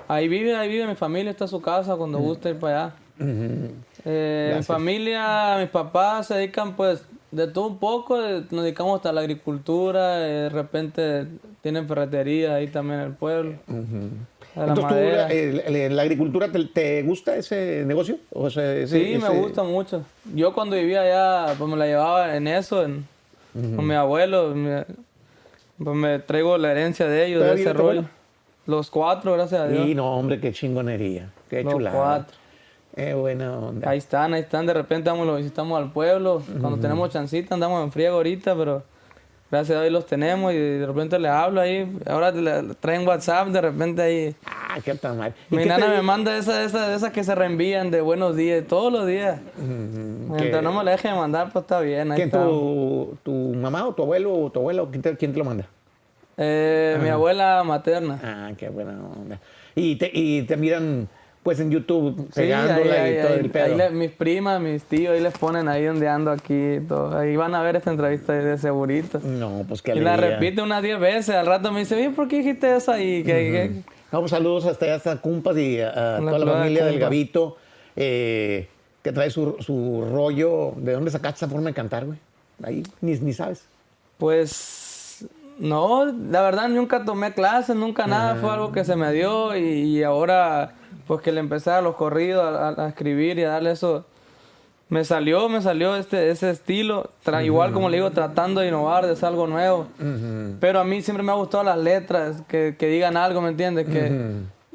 Ahí 0.07 0.27
vive, 0.27 0.55
ahí 0.55 0.69
vive 0.69 0.87
mi 0.87 0.95
familia, 0.95 1.31
está 1.31 1.47
su 1.47 1.61
casa 1.61 1.95
cuando 1.95 2.19
guste 2.19 2.49
ir 2.49 2.55
para 2.57 2.85
allá. 2.85 2.95
Eh, 3.19 4.43
mi 4.47 4.49
Gracias. 4.49 4.67
familia, 4.67 5.57
mis 5.59 5.69
papás 5.69 6.27
se 6.27 6.35
dedican 6.35 6.75
pues 6.75 7.03
de 7.31 7.47
todo 7.47 7.67
un 7.67 7.77
poco, 7.79 8.21
eh, 8.23 8.43
nos 8.51 8.63
dedicamos 8.63 8.97
hasta 8.97 9.11
la 9.11 9.21
agricultura, 9.21 10.25
eh, 10.27 10.31
de 10.43 10.49
repente 10.49 11.25
tienen 11.61 11.87
ferretería 11.87 12.55
ahí 12.55 12.67
también 12.67 12.99
en 12.99 13.05
el 13.07 13.13
pueblo. 13.13 13.55
La 14.55 14.67
Entonces, 14.67 15.65
tú, 15.65 15.93
la, 15.95 16.01
agricultura, 16.01 16.51
¿te, 16.51 16.65
te 16.65 17.03
gusta 17.03 17.35
ese 17.35 17.83
negocio? 17.85 18.17
O 18.31 18.49
sea, 18.49 18.73
ese- 18.73 18.99
Sí, 19.13 19.17
me 19.21 19.29
gusta 19.29 19.63
mucho. 19.63 20.03
Yo 20.33 20.53
cuando 20.53 20.75
vivía 20.75 21.01
allá, 21.01 21.55
pues 21.57 21.69
me 21.69 21.75
la 21.77 21.85
llevaba 21.85 22.35
en 22.35 22.47
eso, 22.47 22.83
en, 22.83 23.05
con 23.53 23.85
mi 23.87 23.95
abuelo. 23.95 24.53
pues 25.77 25.95
me 25.95 26.19
traigo 26.19 26.57
la 26.57 26.71
herencia 26.71 27.07
de 27.07 27.25
ellos, 27.27 27.39
de 27.41 27.45
¿Todavía 27.47 27.61
ese 27.63 27.69
abuelo? 27.77 28.01
rollo. 28.01 28.09
Los 28.67 28.89
cuatro, 28.89 29.33
gracias 29.33 29.61
a 29.61 29.67
Dios. 29.67 29.85
Sí, 29.85 29.93
no, 29.95 30.15
hombre, 30.17 30.39
qué 30.39 30.51
chingonería. 30.51 31.29
Qué 31.49 31.63
Los 31.63 31.73
chulada. 31.73 31.95
cuatro. 31.97 32.37
Qué 32.95 33.13
buena 33.13 33.57
onda. 33.59 33.89
Ahí 33.89 33.97
están, 33.97 34.33
ahí 34.33 34.41
están. 34.41 34.65
De 34.65 34.73
repente 34.73 35.09
vamos, 35.09 35.27
los 35.27 35.37
visitamos 35.37 35.77
al 35.77 35.91
pueblo. 35.91 36.41
Cuando 36.61 36.79
tenemos 36.79 37.09
chancita, 37.11 37.53
andamos 37.53 37.83
en 37.83 37.91
friego 37.91 38.15
ahorita, 38.15 38.55
pero 38.55 38.83
gracias 39.51 39.77
a 39.77 39.81
Dios 39.81 39.93
los 39.93 40.05
tenemos 40.05 40.53
y 40.53 40.57
de 40.57 40.85
repente 40.85 41.17
les 41.19 41.31
hablo 41.31 41.61
ahí. 41.61 41.97
Ahora 42.05 42.31
le- 42.31 42.61
le 42.63 42.73
traen 42.75 43.07
WhatsApp, 43.07 43.47
de 43.49 43.61
repente 43.61 44.01
ahí. 44.01 44.35
Ah, 44.45 44.77
qué 44.83 44.93
tan 44.95 45.17
mal. 45.17 45.33
¿Y 45.49 45.55
Mi 45.55 45.65
nana 45.65 45.85
te- 45.87 45.91
me 45.93 46.01
manda 46.01 46.37
esas 46.37 46.65
esas 46.65 46.89
esas 46.97 47.11
que 47.11 47.23
se 47.23 47.33
reenvían 47.35 47.91
de 47.91 48.01
buenos 48.01 48.35
días, 48.35 48.65
todos 48.67 48.91
los 48.91 49.07
días. 49.07 49.39
Mientras 49.57 50.61
no 50.63 50.73
me 50.73 50.83
la 50.83 50.91
dejen 50.91 51.11
de 51.13 51.17
mandar, 51.17 51.51
pues 51.53 51.63
está 51.63 51.79
bien. 51.79 52.11
Ahí 52.11 52.17
¿Quién, 52.17 52.27
está. 52.29 52.43
tu, 52.43 53.17
tu 53.23 53.31
mamá 53.31 53.87
o 53.87 53.93
tu 53.93 54.03
abuelo 54.03 54.33
o 54.33 54.49
tu 54.49 54.59
abuela? 54.59 54.81
o 54.83 54.89
¿Quién 54.89 55.01
te, 55.01 55.15
quién 55.15 55.31
te 55.31 55.39
lo 55.39 55.45
manda? 55.45 55.65
Eh, 56.37 56.97
mi 57.01 57.07
abuela 57.09 57.63
materna. 57.63 58.19
Ah, 58.23 58.51
qué 58.57 58.67
buena 58.69 58.91
onda. 58.91 59.39
Y 59.73 59.95
te, 59.95 60.09
y 60.13 60.43
te 60.43 60.57
miran, 60.57 61.07
pues, 61.45 61.59
en 61.59 61.69
YouTube 61.69 62.27
Sí, 62.33 62.41
ahí, 62.41 62.47
pegándola 62.47 63.03
ahí, 63.03 63.13
y 63.13 63.21
todo 63.21 63.33
ahí- 63.33 63.39
el 63.39 63.49
pedo. 63.51 63.65
ahí 63.65 63.75
le- 63.75 63.89
mis 63.91 64.09
primas, 64.11 64.59
mis 64.59 64.83
tíos, 64.83 65.13
ahí 65.13 65.21
les 65.21 65.37
ponen 65.37 65.67
ahí 65.67 65.83
donde 65.85 66.07
ando 66.09 66.31
aquí. 66.31 66.53
y 66.75 66.79
todo. 66.79 67.15
Ahí 67.15 67.35
van 67.35 67.53
a 67.53 67.61
ver 67.61 67.75
esta 67.75 67.91
entrevista 67.91 68.33
de 68.33 68.57
segurito. 68.57 69.19
No, 69.19 69.63
pues 69.67 69.83
qué 69.83 69.93
Y 69.95 69.99
la 69.99 70.17
repite 70.17 70.63
unas 70.63 70.81
10 70.81 70.99
veces. 70.99 71.35
Al 71.35 71.45
rato 71.45 71.71
me 71.71 71.81
dice, 71.81 71.95
bien, 71.95 72.15
¿por 72.15 72.27
qué 72.27 72.37
dijiste 72.37 72.75
eso 72.75 72.91
ahí? 72.91 73.21
Que, 73.23 73.31
que- 73.31 73.71
No, 74.11 74.19
pues, 74.21 74.31
saludos 74.31 74.65
hasta 74.65 74.85
allá, 74.85 74.95
hasta 74.95 75.17
Cumpas 75.21 75.55
y 75.57 75.79
a, 75.79 76.17
toda 76.17 76.39
la 76.39 76.45
de 76.45 76.51
familia 76.51 76.85
del. 76.85 76.99
Gavito, 76.99 77.57
eh, 77.95 78.67
que 79.03 79.11
trae 79.11 79.29
su, 79.29 79.55
su 79.59 80.03
rollo. 80.11 80.73
¿De 80.77 80.93
dónde 80.93 81.11
sacaste 81.11 81.37
esa 81.45 81.47
forma 81.47 81.67
de 81.69 81.73
cantar, 81.75 82.05
güey? 82.05 82.17
Ahí 82.63 82.81
ni, 83.01 83.13
ni 83.19 83.33
sabes. 83.33 83.65
Pues 84.17 85.25
no, 85.59 86.05
la 86.05 86.41
verdad 86.41 86.67
nunca 86.69 87.05
tomé 87.05 87.33
clases, 87.33 87.75
nunca 87.75 88.07
nada, 88.07 88.35
fue 88.35 88.49
algo 88.51 88.71
que 88.71 88.83
se 88.83 88.95
me 88.95 89.11
dio 89.13 89.55
y, 89.55 89.61
y 89.97 90.03
ahora 90.03 90.73
pues 91.07 91.21
que 91.21 91.31
le 91.31 91.39
empecé 91.39 91.71
a 91.71 91.81
los 91.81 91.95
corridos, 91.95 92.43
a, 92.43 92.69
a- 92.85 92.87
escribir 92.89 93.37
y 93.39 93.43
a 93.43 93.49
darle 93.49 93.71
eso, 93.71 94.05
me 94.89 95.03
salió, 95.03 95.49
me 95.49 95.61
salió 95.61 95.95
este, 95.95 96.29
ese 96.29 96.49
estilo, 96.51 97.09
tra- 97.25 97.43
igual 97.43 97.71
como 97.73 97.89
le 97.89 97.97
digo, 97.97 98.11
tratando 98.11 98.61
de 98.61 98.67
innovar, 98.67 99.05
de 99.05 99.13
hacer 99.13 99.25
algo 99.29 99.47
nuevo, 99.47 99.87
pero 100.59 100.79
a 100.79 100.83
mí 100.83 101.01
siempre 101.01 101.23
me 101.23 101.31
ha 101.31 101.35
gustado 101.35 101.63
las 101.63 101.77
letras, 101.79 102.43
que, 102.47 102.75
que 102.77 102.87
digan 102.87 103.17
algo, 103.17 103.41
¿me 103.41 103.49
entiendes? 103.49 103.87
Que, 103.87 104.11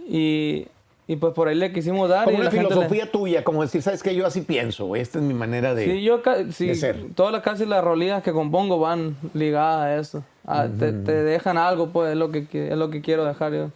y, 0.08 0.66
y 1.06 1.16
pues 1.16 1.32
por 1.32 1.46
ahí 1.48 1.54
le 1.56 1.72
quisimos 1.72 2.08
dar 2.08 2.24
Como 2.24 2.36
y 2.38 2.40
una 2.40 2.44
la 2.46 2.50
gente 2.50 2.64
le- 2.68 2.74
filosofía 2.74 3.10
tuya, 3.10 3.44
como 3.44 3.62
decir, 3.62 3.82
¿sabes 3.82 4.02
qué? 4.02 4.14
Yo 4.14 4.26
así 4.26 4.40
pienso. 4.42 4.94
Esta 4.96 5.18
es 5.18 5.24
mi 5.24 5.34
manera 5.34 5.74
de... 5.74 5.84
Sí, 5.84 6.02
yo 6.02 6.20
sí, 6.52 6.66
de 6.68 6.74
ser. 6.76 7.04
todas 7.14 7.32
las 7.32 7.42
casi 7.42 7.64
las 7.66 7.82
rolillas 7.82 8.22
que 8.22 8.32
compongo 8.32 8.78
van 8.80 9.16
ligadas 9.34 9.82
a 9.86 9.96
eso. 9.96 10.24
A- 10.46 10.66
te, 10.68 10.92
te 10.92 11.12
dejan 11.12 11.56
algo, 11.58 11.88
pues 11.90 12.10
es 12.12 12.16
lo 12.16 12.30
que 12.32 12.46
es 12.52 12.76
lo 12.76 12.90
que 12.90 13.00
quiero 13.00 13.24
dejar 13.24 13.52
yo. 13.52 13.70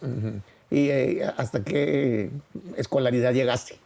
¿Y 0.75 0.89
eh, 0.89 1.25
hasta 1.37 1.63
qué 1.63 2.29
escolaridad 2.75 3.31
llegaste? 3.33 3.77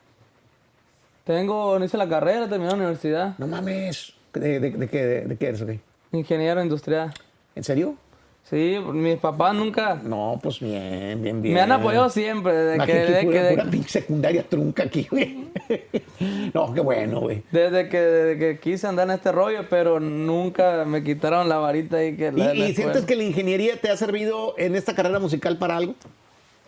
Tengo, 1.23 1.77
no 1.77 1.85
hice 1.85 1.97
la 1.97 2.09
carrera, 2.09 2.47
terminé 2.49 2.71
la 2.71 2.77
universidad, 2.77 3.37
No 3.37 3.45
mames. 3.45 4.13
¿De, 4.33 4.59
de, 4.59 4.71
de 4.71 4.87
qué, 4.87 5.05
de, 5.05 5.35
qué 5.37 5.47
eres, 5.47 5.63
güey? 5.63 5.79
ingeniero 6.11 6.63
industrial. 6.63 7.13
¿En 7.55 7.63
serio? 7.63 7.93
Sí, 8.49 8.79
mis 8.91 9.17
papás 9.19 9.53
nunca 9.53 9.99
No, 10.03 10.39
pues 10.41 10.59
bien, 10.59 11.21
bien, 11.21 11.39
bien. 11.43 11.53
me 11.53 11.61
han 11.61 11.71
apoyado 11.71 12.09
siempre 12.09 12.51
desde 12.53 12.79
que, 12.79 12.91
que- 12.91 12.91
que 12.93 12.99
desde 13.11 13.23
pura, 13.25 13.41
que- 13.49 13.55
pura 13.57 13.63
pinche 13.69 13.89
secundaria 13.89 14.43
trunca 14.49 14.83
aquí, 14.83 15.07
güey. 15.11 15.45
no, 16.55 16.73
qué 16.73 16.81
bueno, 16.81 17.19
güey. 17.19 17.43
desde 17.51 17.87
que 17.89 17.99
desde 18.01 18.39
que 18.39 18.59
quise 18.59 18.87
andar 18.87 19.07
en 19.07 19.13
este 19.15 19.31
rollo, 19.31 19.67
pero 19.69 19.99
nunca 19.99 20.83
me 20.85 21.03
quitaron 21.03 21.47
la 21.47 21.57
varita 21.59 21.97
ahí 21.97 22.15
que 22.17 22.29
¿Y, 22.29 22.39
la, 22.39 22.55
y 22.55 22.73
sientes 22.73 23.05
que 23.05 23.15
la 23.15 23.23
ingeniería 23.23 23.79
te 23.79 23.91
ha 23.91 23.97
servido 23.97 24.55
en 24.57 24.75
esta 24.75 24.95
carrera 24.95 25.19
musical 25.19 25.57
para 25.59 25.77
algo? 25.77 25.93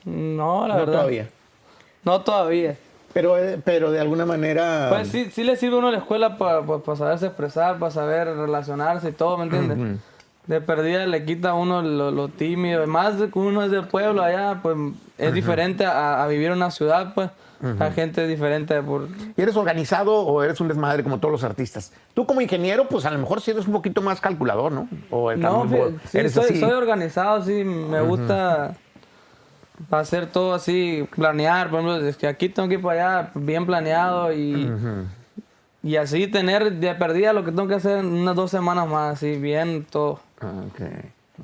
No, 0.06 0.68
la 0.68 0.76
no 0.76 0.80
verdad. 0.80 0.94
todavía. 0.94 1.30
No 2.04 2.22
todavía. 2.22 2.78
Pero, 3.14 3.38
eh, 3.38 3.60
pero 3.64 3.92
de 3.92 4.00
alguna 4.00 4.26
manera... 4.26 4.88
Pues 4.90 5.10
sí, 5.10 5.30
sí 5.32 5.44
le 5.44 5.56
sirve 5.58 5.76
a 5.76 5.80
uno 5.80 5.92
la 5.92 5.98
escuela 5.98 6.38
para 6.38 6.64
saberse 6.96 7.28
expresar, 7.28 7.78
para 7.78 7.92
saber 7.92 8.28
relacionarse 8.28 9.10
y 9.10 9.12
todo, 9.12 9.38
¿me 9.38 9.44
entiendes? 9.44 10.00
de 10.48 10.60
perdida 10.60 11.06
le 11.06 11.24
quita 11.24 11.52
a 11.52 11.54
uno 11.54 11.82
lo, 11.82 12.28
tímido. 12.28 12.86
Más 12.88 13.20
de 13.20 13.30
que 13.30 13.40
uno 13.40 13.64
es 13.64 13.72
del 13.72 13.88
pueblo 13.88 14.24
allá, 14.24 14.60
pues 14.62 14.76
es 15.18 15.34
diferente 15.34 15.86
a, 15.86 16.26
vivir 16.28 16.48
en 16.48 16.54
una 16.54 16.72
ciudad, 16.72 17.14
pues. 17.14 17.30
La 17.78 17.92
gente 17.92 18.24
es 18.24 18.28
diferente. 18.28 18.82
Por... 18.82 19.08
¿Y 19.38 19.42
eres 19.42 19.56
organizado 19.56 20.16
o 20.16 20.42
eres 20.42 20.60
un 20.60 20.68
desmadre 20.68 21.04
como 21.04 21.20
todos 21.20 21.32
los 21.32 21.44
artistas? 21.44 21.94
Tú 22.16 22.26
como 22.26 22.42
ingeniero, 22.42 22.88
pues 22.88 23.06
a 23.06 23.12
lo 23.12 23.20
mejor 23.20 23.40
sí 23.40 23.52
eres 23.52 23.68
un 23.68 23.74
poquito 23.74 24.02
más 24.02 24.20
calculador, 24.20 24.72
¿no? 24.72 24.90
O 25.12 25.32
no, 25.36 25.68
sí, 26.10 26.30
soy, 26.30 26.60
soy, 26.60 26.72
organizado, 26.72 27.44
sí. 27.44 27.64
Me 27.64 28.02
gusta 28.02 28.76
hacer 29.90 30.28
todo 30.28 30.54
así, 30.54 31.08
planear. 31.16 31.70
Por 31.70 31.80
ejemplo, 31.80 32.08
es 32.08 32.18
que 32.18 32.28
aquí 32.28 32.50
tengo 32.50 32.70
que 32.70 32.76
ir 32.76 32.82
para 32.82 33.20
allá 33.20 33.32
bien 33.36 33.66
planeado 33.66 34.34
y... 34.34 34.72
Y 35.84 35.96
así 35.96 36.28
tener 36.28 36.74
de 36.74 36.94
perdida 36.94 37.34
lo 37.34 37.44
que 37.44 37.52
tengo 37.52 37.68
que 37.68 37.76
hacer 37.76 38.00
en 38.00 38.06
unas 38.06 38.36
dos 38.36 38.52
semanas 38.52 38.88
más, 38.88 39.14
así 39.14 39.38
bien 39.38 39.84
todo. 39.90 40.20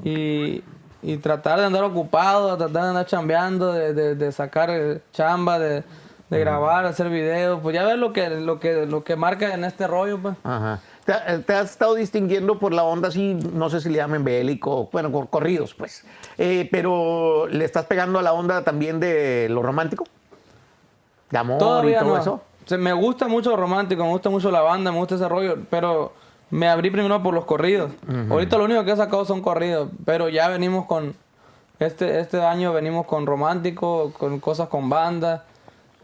Y, 0.04 0.64
y, 1.02 1.18
tratar 1.18 1.60
de 1.60 1.66
andar 1.66 1.84
ocupado, 1.84 2.56
tratar 2.56 2.84
de 2.84 2.90
andar 2.90 3.06
chambeando, 3.08 3.74
de, 3.74 4.16
de, 4.16 4.32
sacar 4.32 4.70
eh, 4.70 5.02
chamba, 5.12 5.58
de, 5.58 5.84
de 6.30 6.40
grabar, 6.40 6.86
hacer 6.86 7.10
videos. 7.10 7.60
Pues 7.62 7.74
ya 7.74 7.84
ves 7.84 7.98
lo 7.98 8.14
que, 8.14 8.30
lo 8.30 8.60
que, 8.60 8.86
lo 8.86 9.04
que 9.04 9.16
marca 9.16 9.56
en 9.56 9.64
este 9.64 9.88
rollo, 9.88 10.20
pues. 10.20 10.36
Ajá. 10.44 10.82
¿Te, 11.08 11.54
has 11.54 11.72
estado 11.72 11.96
distinguiendo 11.96 12.60
por 12.60 12.74
la 12.74 12.84
onda 12.84 13.08
así, 13.08 13.34
no 13.34 13.70
sé 13.70 13.80
si 13.80 13.88
le 13.88 13.96
llamen 13.96 14.26
bélico, 14.26 14.90
bueno, 14.92 15.10
corridos, 15.30 15.74
pues. 15.74 16.04
Eh, 16.38 16.68
pero 16.70 17.48
¿le 17.48 17.64
estás 17.64 17.86
pegando 17.86 18.20
a 18.20 18.22
la 18.22 18.34
onda 18.34 18.66
también 18.66 19.00
de 19.00 19.48
lo 19.50 19.64
romántico? 19.64 20.04
¿De 21.30 21.38
amor 21.38 21.90
y 21.90 21.96
todo 21.96 22.18
eso? 22.18 22.42
me 22.78 22.92
gusta 22.92 23.30
mucho 23.30 23.52
lo 23.52 23.56
romántico, 23.56 24.04
me 24.04 24.10
gusta 24.10 24.30
mucho 24.30 24.52
la 24.52 24.60
banda, 24.60 24.92
me 24.92 24.98
gusta 24.98 25.16
ese 25.16 25.30
rollo, 25.30 25.60
pero 25.70 26.12
me 26.50 26.68
abrí 26.68 26.92
primero 26.92 27.24
por 27.24 27.34
los 27.34 27.46
corridos. 27.46 27.90
Ahorita 28.30 28.58
lo 28.58 28.66
único 28.66 28.84
que 28.84 28.92
he 28.92 28.98
sacado 28.98 29.24
son 29.24 29.42
corridos, 29.42 29.90
pero 30.04 30.28
ya 30.28 30.50
venimos 30.50 30.88
con, 30.88 31.16
este, 31.80 32.20
este 32.20 32.44
año 32.44 32.74
venimos 32.74 33.06
con 33.06 33.26
romántico, 33.26 34.12
con 34.18 34.42
cosas 34.42 34.68
con 34.68 34.90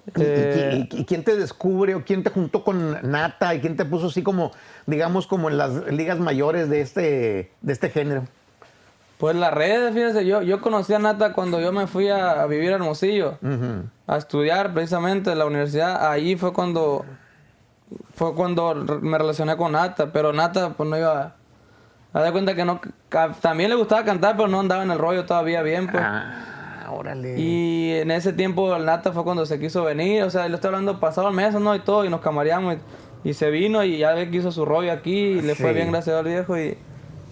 banda. 0.05 0.75
¿Y, 0.75 0.81
eh, 0.81 1.05
quién 1.07 1.23
te 1.23 1.35
descubre 1.35 1.95
o 1.95 2.03
quién 2.03 2.23
te 2.23 2.29
juntó 2.29 2.63
con 2.63 2.97
Nata 3.09 3.53
y 3.55 3.61
quién 3.61 3.75
te 3.75 3.85
puso 3.85 4.07
así 4.07 4.23
como, 4.23 4.51
digamos, 4.85 5.27
como 5.27 5.49
en 5.49 5.57
las 5.57 5.71
ligas 5.91 6.19
mayores 6.19 6.69
de 6.69 6.81
este, 6.81 7.51
de 7.61 7.73
este 7.73 7.89
género? 7.89 8.25
Pues 9.17 9.35
las 9.35 9.53
redes, 9.53 9.93
fíjese, 9.93 10.25
yo, 10.25 10.41
yo 10.41 10.59
conocí 10.59 10.93
a 10.93 10.99
Nata 10.99 11.33
cuando 11.33 11.61
yo 11.61 11.71
me 11.71 11.87
fui 11.87 12.09
a, 12.09 12.45
vivir 12.45 12.71
a 12.71 12.75
Hermosillo, 12.75 13.37
a 14.07 14.17
estudiar 14.17 14.73
precisamente 14.73 15.31
en 15.31 15.39
la 15.39 15.45
universidad. 15.45 16.09
Ahí 16.09 16.35
fue 16.35 16.51
cuando 16.51 17.05
fue 18.15 18.33
cuando 18.33 18.75
me 19.01 19.17
relacioné 19.17 19.57
con 19.57 19.71
Nata, 19.73 20.11
pero 20.11 20.33
Nata 20.33 20.71
pues 20.71 20.89
no 20.89 20.97
iba 20.97 21.35
a 22.13 22.21
dar 22.21 22.31
cuenta 22.31 22.55
que 22.55 22.65
no 22.65 22.79
también 23.41 23.69
le 23.69 23.75
gustaba 23.75 24.03
cantar, 24.03 24.35
pero 24.35 24.47
no 24.47 24.59
andaba 24.59 24.83
en 24.83 24.91
el 24.91 24.99
rollo 24.99 25.25
todavía 25.25 25.61
bien, 25.61 25.87
pues. 25.87 26.03
Ah, 26.05 26.52
órale. 26.93 27.39
Y 27.39 27.91
en 27.93 28.11
ese 28.11 28.33
tiempo 28.33 28.75
el 28.75 28.85
Nata 28.85 29.11
fue 29.11 29.23
cuando 29.23 29.45
se 29.45 29.59
quiso 29.59 29.83
venir, 29.83 30.23
o 30.23 30.29
sea, 30.29 30.47
le 30.47 30.55
estoy 30.55 30.69
hablando 30.69 30.99
pasado 30.99 31.29
el 31.29 31.35
mes, 31.35 31.53
¿no? 31.55 31.75
Y 31.75 31.79
todo, 31.79 32.05
y 32.05 32.09
nos 32.09 32.21
camareamos 32.21 32.77
y, 33.23 33.33
se 33.33 33.49
vino 33.49 33.83
y 33.83 33.97
ya 33.97 34.13
ve 34.13 34.29
que 34.29 34.37
hizo 34.37 34.51
su 34.51 34.65
rollo 34.65 34.91
aquí 34.91 35.15
y 35.15 35.41
le 35.41 35.55
fue 35.55 35.73
bien 35.73 35.91
gracias 35.91 36.15
al 36.15 36.25
viejo 36.25 36.57
y, 36.57 36.77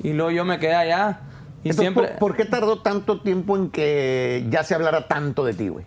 y 0.04 0.14
luego 0.14 0.32
yo 0.32 0.46
me 0.46 0.60
quedé 0.60 0.76
allá. 0.76 1.20
Y 1.64 1.74
siempre... 1.74 2.10
¿por, 2.20 2.36
qué 2.36 2.46
tardó 2.46 2.80
tanto 2.82 3.22
tiempo 3.22 3.56
en 3.56 3.70
que 3.70 4.46
ya 4.50 4.64
se 4.64 4.74
hablara 4.74 5.08
tanto 5.08 5.46
de 5.46 5.54
ti, 5.54 5.68
güey? 5.68 5.86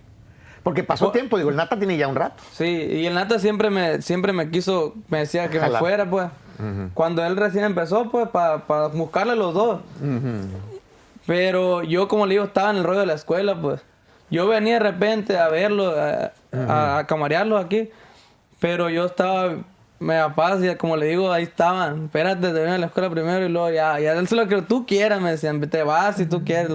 Porque 0.63 0.83
pasó 0.83 1.11
tiempo, 1.11 1.37
digo, 1.37 1.51
el 1.51 1.57
Nata 1.57 1.79
tiene 1.79 1.97
ya 1.97 2.09
un 2.09 2.17
rato. 2.17 2.43
Sí, 2.53 2.65
y 2.65 3.07
el 3.07 3.15
Nata 3.15 3.39
siempre 3.39 3.69
me, 3.69 4.01
siempre 4.01 4.33
me 4.33 4.51
quiso, 4.51 4.95
me 5.09 5.19
decía 5.19 5.49
que 5.51 5.61
me 5.61 5.69
fuera, 5.71 6.09
pues. 6.09 6.29
Cuando 6.95 7.25
él 7.25 7.37
recién 7.37 7.65
empezó, 7.65 8.11
pues, 8.11 8.29
para 8.29 8.89
buscarle 8.89 9.37
los 9.37 9.53
dos. 9.53 9.81
Pero 11.27 11.83
yo, 11.83 12.09
como 12.09 12.27
le 12.27 12.35
digo, 12.35 12.45
estaba 12.45 12.71
en 12.71 12.77
el 12.77 12.85
rollo 12.85 13.01
de 13.01 13.07
la 13.07 13.15
escuela, 13.15 13.61
pues. 13.61 13.83
Yo 14.31 14.47
venía 14.49 14.75
de 14.75 14.81
repente 14.81 15.39
a 15.39 15.49
verlo, 15.49 15.95
a, 15.97 16.99
a 16.99 17.07
camarearlo 17.07 17.59
aquí. 17.59 17.91
Pero 18.61 18.89
yo 18.89 19.07
estaba 19.07 19.57
me 20.05 20.21
paz 20.35 20.63
y 20.63 20.75
como 20.77 20.97
le 20.97 21.07
digo, 21.07 21.33
ahí 21.33 21.45
estaban. 21.45 22.05
Espérate, 22.05 22.53
te 22.53 22.69
a 22.69 22.79
la 22.79 22.87
escuela 22.87 23.11
primero 23.11 23.45
y 23.45 23.49
luego 23.49 23.71
ya, 23.71 23.99
ya, 24.01 24.13
es 24.15 24.33
lo 24.33 24.47
que 24.49 24.63
tú 24.63 24.87
quieras, 24.87 25.21
me 25.21 25.31
decían, 25.31 25.61
te 25.61 25.83
vas 25.83 26.17
si 26.17 26.27
tú 26.27 26.45
quieres. 26.45 26.71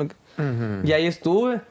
Y 0.83 0.91
ahí 0.91 1.05
estuve. 1.05 1.61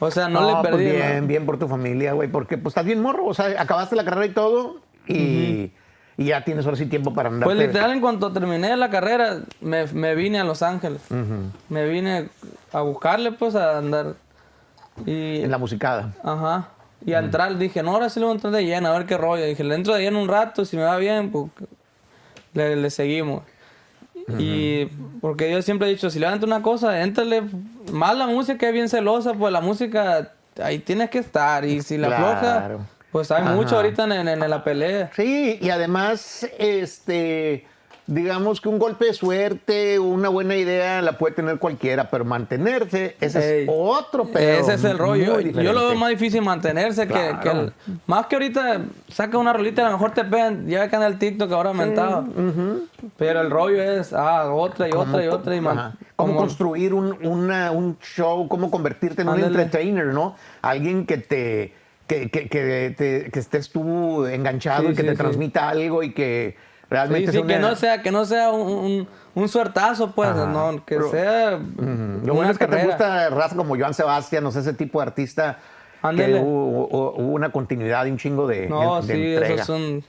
O 0.00 0.10
sea, 0.10 0.28
no, 0.28 0.46
le 0.46 0.52
pues 0.54 0.68
perdí. 0.68 0.84
bien, 0.90 1.26
bien 1.26 1.46
por 1.46 1.58
tu 1.58 1.68
familia, 1.68 2.12
güey, 2.12 2.28
porque 2.28 2.58
pues 2.58 2.72
estás 2.72 2.84
bien 2.84 3.00
morro, 3.00 3.26
o 3.26 3.34
sea, 3.34 3.60
acabaste 3.60 3.94
la 3.96 4.04
carrera 4.04 4.26
y 4.26 4.30
todo 4.30 4.80
y, 5.06 5.70
y 6.16 6.26
ya 6.26 6.44
tienes 6.44 6.64
ahora 6.64 6.76
sí 6.76 6.86
tiempo 6.86 7.12
para 7.12 7.28
andar. 7.28 7.44
Pues 7.44 7.58
literal, 7.58 7.92
en 7.92 8.00
cuanto 8.00 8.32
terminé 8.32 8.76
la 8.76 8.90
carrera, 8.90 9.40
me, 9.60 9.86
me 9.86 10.14
vine 10.14 10.40
a 10.40 10.44
Los 10.44 10.62
Ángeles. 10.62 11.02
Me 11.68 11.88
vine 11.88 12.28
a 12.72 12.80
buscarle, 12.82 13.32
pues, 13.32 13.54
a 13.54 13.78
andar. 13.78 14.14
Y, 15.06 15.42
en 15.42 15.50
la 15.50 15.58
musicada. 15.58 16.12
Ajá. 16.22 16.68
Y 17.04 17.12
al 17.12 17.26
entrar 17.26 17.58
dije, 17.58 17.82
no, 17.82 17.92
ahora 17.92 18.08
sí 18.08 18.20
le 18.20 18.26
voy 18.26 18.32
a 18.32 18.36
entrar 18.36 18.52
de 18.52 18.64
lleno, 18.64 18.88
a 18.88 18.92
ver 18.96 19.06
qué 19.06 19.18
rollo. 19.18 19.44
Dije, 19.44 19.64
le 19.64 19.74
entro 19.74 19.94
de 19.94 20.02
lleno 20.02 20.22
un 20.22 20.28
rato, 20.28 20.64
si 20.64 20.76
me 20.76 20.84
va 20.84 20.96
bien, 20.96 21.30
pues 21.30 21.50
le, 22.54 22.90
seguimos. 22.90 23.42
Y 24.38 24.86
porque 25.20 25.50
yo 25.50 25.60
siempre 25.60 25.88
he 25.88 25.90
dicho, 25.90 26.08
si 26.08 26.18
le 26.18 26.26
entra 26.26 26.46
una 26.46 26.62
cosa, 26.62 27.02
éntrale 27.02 27.42
más 27.92 28.16
la 28.16 28.26
música 28.26 28.66
es 28.66 28.72
bien 28.72 28.88
celosa, 28.88 29.34
pues 29.34 29.52
la 29.52 29.60
música 29.60 30.32
ahí 30.62 30.78
tienes 30.78 31.10
que 31.10 31.18
estar. 31.18 31.64
Y 31.64 31.82
si 31.82 31.98
la 31.98 32.08
floja, 32.08 32.78
pues 33.14 33.30
hay 33.30 33.44
mucho 33.44 33.76
ahorita 33.76 34.06
en, 34.06 34.26
en, 34.26 34.50
la 34.50 34.64
pelea. 34.64 35.08
Sí, 35.14 35.56
y 35.62 35.70
además, 35.70 36.48
este 36.58 37.64
digamos 38.08 38.60
que 38.60 38.68
un 38.68 38.80
golpe 38.80 39.04
de 39.04 39.14
suerte, 39.14 40.00
una 40.00 40.28
buena 40.30 40.56
idea 40.56 41.00
la 41.00 41.16
puede 41.16 41.36
tener 41.36 41.60
cualquiera, 41.60 42.10
pero 42.10 42.24
mantenerse, 42.24 43.16
ese 43.20 43.62
es 43.62 43.70
otro 43.72 44.24
pedo. 44.24 44.58
Ese 44.58 44.74
es 44.74 44.82
el 44.82 44.98
rollo. 44.98 45.38
Yo 45.38 45.72
lo 45.72 45.86
veo 45.86 45.94
más 45.94 46.10
difícil 46.10 46.42
mantenerse 46.42 47.06
que, 47.06 47.36
que 47.40 47.70
más 48.08 48.26
que 48.26 48.34
ahorita 48.34 48.80
saca 49.06 49.38
una 49.38 49.52
rolita, 49.52 49.82
a 49.82 49.90
lo 49.90 49.96
mejor 49.96 50.10
te 50.10 50.24
pegan, 50.24 50.66
ya 50.66 50.88
que 50.88 50.96
en 50.96 51.02
el 51.02 51.16
TikTok 51.16 51.52
ahora 51.52 51.68
aumentado. 51.68 52.26
Pero 53.16 53.42
el 53.42 53.50
rollo 53.50 53.80
es 53.80 54.12
ah, 54.12 54.52
otra 54.52 54.88
y 54.88 54.92
otra 54.92 55.24
y 55.24 55.28
otra 55.28 55.54
y 55.54 55.60
más. 55.60 55.94
Cómo 56.16 56.34
construir 56.34 56.92
un, 56.92 57.24
un 57.24 57.98
show, 58.00 58.48
cómo 58.48 58.72
convertirte 58.72 59.22
en 59.22 59.28
un 59.28 59.38
entertainer, 59.38 60.06
¿no? 60.06 60.34
Alguien 60.62 61.06
que 61.06 61.18
te 61.18 61.83
que, 62.06 62.30
que, 62.30 62.48
que, 62.48 63.30
que 63.32 63.38
estés 63.38 63.70
tú 63.70 64.26
enganchado 64.26 64.90
y 64.90 64.94
que 64.94 65.02
te 65.02 65.14
transmita 65.14 65.68
algo 65.68 66.02
y 66.02 66.12
que 66.12 66.56
Realmente 66.90 67.32
sí, 67.32 67.42
que 67.42 67.58
no 67.58 67.74
sea, 67.76 68.02
que 68.02 68.10
no 68.10 68.24
sea 68.24 68.50
un, 68.50 69.08
un, 69.34 69.48
suertazo, 69.48 70.12
pues, 70.12 70.34
no, 70.34 70.84
que 70.84 71.00
sea. 71.10 71.58
Lo 71.58 72.34
bueno 72.34 72.50
es 72.50 72.58
que 72.58 72.66
te 72.66 72.84
gusta 72.84 73.30
raza 73.30 73.56
como 73.56 73.76
Joan 73.76 73.94
Sebastián, 73.94 74.44
no 74.44 74.52
sé, 74.52 74.60
ese 74.60 74.74
tipo 74.74 75.00
de 75.00 75.06
artista. 75.06 75.58
Que 76.16 76.34
hubo, 76.34 77.12
una 77.12 77.50
continuidad 77.50 78.04
y 78.04 78.10
un 78.10 78.18
chingo 78.18 78.46
de. 78.46 78.68
No, 78.68 79.02
sí, 79.02 79.34
esos 79.34 79.66
son. 79.66 80.04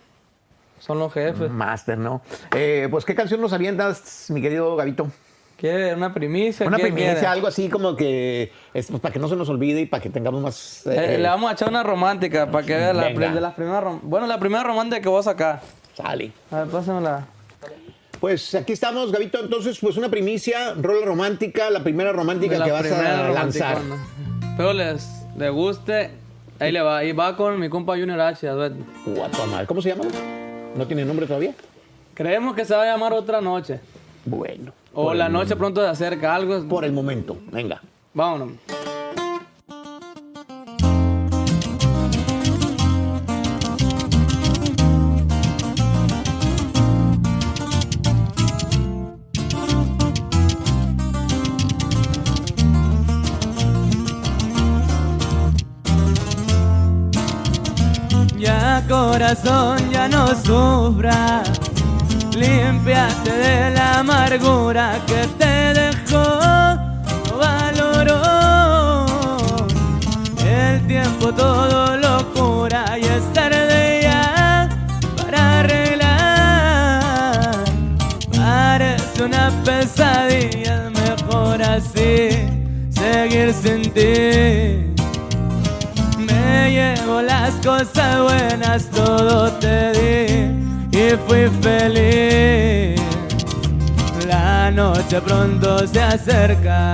Son 0.77 0.99
los 0.99 1.13
jefes. 1.13 1.49
Master, 1.49 1.97
¿no? 1.97 2.21
Eh, 2.53 2.89
pues, 2.91 3.05
¿qué 3.05 3.15
canción 3.15 3.39
nos 3.39 3.53
avientas, 3.53 4.27
mi 4.29 4.41
querido 4.41 4.75
Gavito? 4.75 5.07
¿Qué? 5.57 5.93
¿Una 5.95 6.13
primicia? 6.13 6.67
Una 6.67 6.77
primicia, 6.77 7.31
algo 7.31 7.47
así 7.47 7.69
como 7.69 7.95
que. 7.95 8.51
Es, 8.73 8.87
pues, 8.87 8.99
para 8.99 9.13
que 9.13 9.19
no 9.19 9.29
se 9.29 9.35
nos 9.35 9.47
olvide 9.47 9.81
y 9.81 9.85
para 9.85 10.03
que 10.03 10.09
tengamos 10.09 10.41
más. 10.41 10.85
Eh, 10.85 11.17
le 11.17 11.27
vamos 11.27 11.49
a 11.49 11.53
echar 11.53 11.69
una 11.69 11.83
romántica 11.83 12.51
para 12.51 12.65
que 12.65 12.75
vea 12.75 12.93
la, 12.93 13.09
de 13.09 13.41
las 13.41 13.53
primeras. 13.53 13.95
Bueno, 14.01 14.27
la 14.27 14.37
primera 14.39 14.63
romántica 14.63 15.01
que 15.01 15.07
voy 15.07 15.19
a 15.19 15.23
sacar. 15.23 15.61
Sale. 15.93 16.31
A 16.51 16.59
ver, 16.59 16.67
pásamela. 16.67 17.25
Pues 18.19 18.53
aquí 18.55 18.73
estamos, 18.73 19.11
Gabito. 19.11 19.39
Entonces, 19.39 19.77
pues 19.79 19.95
una 19.95 20.09
primicia, 20.09 20.73
rola 20.73 21.05
romántica, 21.05 21.69
la 21.69 21.83
primera 21.83 22.11
romántica 22.11 22.61
que 22.61 22.71
vas 22.71 22.91
a 22.91 23.29
lanzar. 23.29 23.77
Pero 24.57 24.73
les, 24.73 25.07
les 25.37 25.51
guste, 25.51 26.11
ahí 26.59 26.71
le 26.73 26.81
va. 26.81 26.97
Ahí 26.97 27.13
va 27.13 27.37
con 27.37 27.57
mi 27.59 27.69
compa 27.69 27.93
Junior 27.93 28.19
H. 28.19 28.49
Guatemala. 29.05 29.65
¿Cómo 29.65 29.81
se 29.81 29.89
llama? 29.89 30.03
¿No 30.75 30.85
tiene 30.85 31.05
nombre 31.05 31.27
todavía? 31.27 31.53
Creemos 32.13 32.55
que 32.55 32.65
se 32.65 32.75
va 32.75 32.83
a 32.83 32.85
llamar 32.85 33.13
Otra 33.13 33.39
Noche. 33.39 33.79
Bueno. 34.25 34.73
O 34.95 35.13
La 35.13 35.29
Noche 35.29 35.55
pronto 35.55 35.81
se 35.81 35.87
acerca, 35.87 36.33
algo. 36.33 36.67
Por 36.67 36.85
el 36.85 36.93
momento, 36.93 37.37
venga. 37.51 37.81
Vámonos. 38.13 38.51
corazón 58.87 59.89
ya 59.91 60.07
no 60.07 60.27
sufra. 60.35 61.43
Límpiate 62.35 63.31
de 63.31 63.71
la 63.71 63.99
amargura 63.99 64.99
que 65.07 65.25
te 65.39 65.73
dejó, 65.73 66.21
valoró. 67.39 69.05
El 70.45 70.85
tiempo 70.85 71.33
todo 71.33 71.95
lo 71.95 72.33
cura 72.33 72.99
y 72.99 73.05
es 73.05 73.31
tarde 73.31 74.01
ya 74.03 74.67
para 75.15 75.59
arreglar. 75.61 75.95
Parece 78.35 79.23
una 79.23 79.49
pesadilla, 79.63 80.89
mejor 80.89 81.63
así, 81.63 82.49
seguir 82.89 83.53
sin 83.53 83.83
ti. 83.93 84.93
Me 86.17 86.69
llevo 86.69 87.21
las 87.21 87.53
cosas 87.65 88.23
buenas, 88.23 88.89
todo 88.89 89.53
te 89.53 89.84
fui 91.17 91.49
feliz. 91.61 93.01
La 94.27 94.71
noche 94.71 95.21
pronto 95.21 95.87
se 95.87 96.01
acerca. 96.01 96.93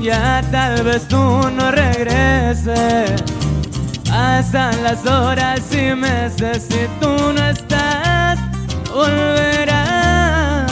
Ya 0.00 0.42
tal 0.50 0.82
vez 0.84 1.06
tú 1.06 1.18
no 1.50 1.70
regreses. 1.70 3.27
Pasan 4.20 4.82
las 4.82 5.06
horas 5.06 5.62
y 5.72 5.94
meses 5.94 6.66
y 6.70 6.88
tú 7.00 7.32
no 7.32 7.50
estás, 7.50 8.36
volverás. 8.92 10.68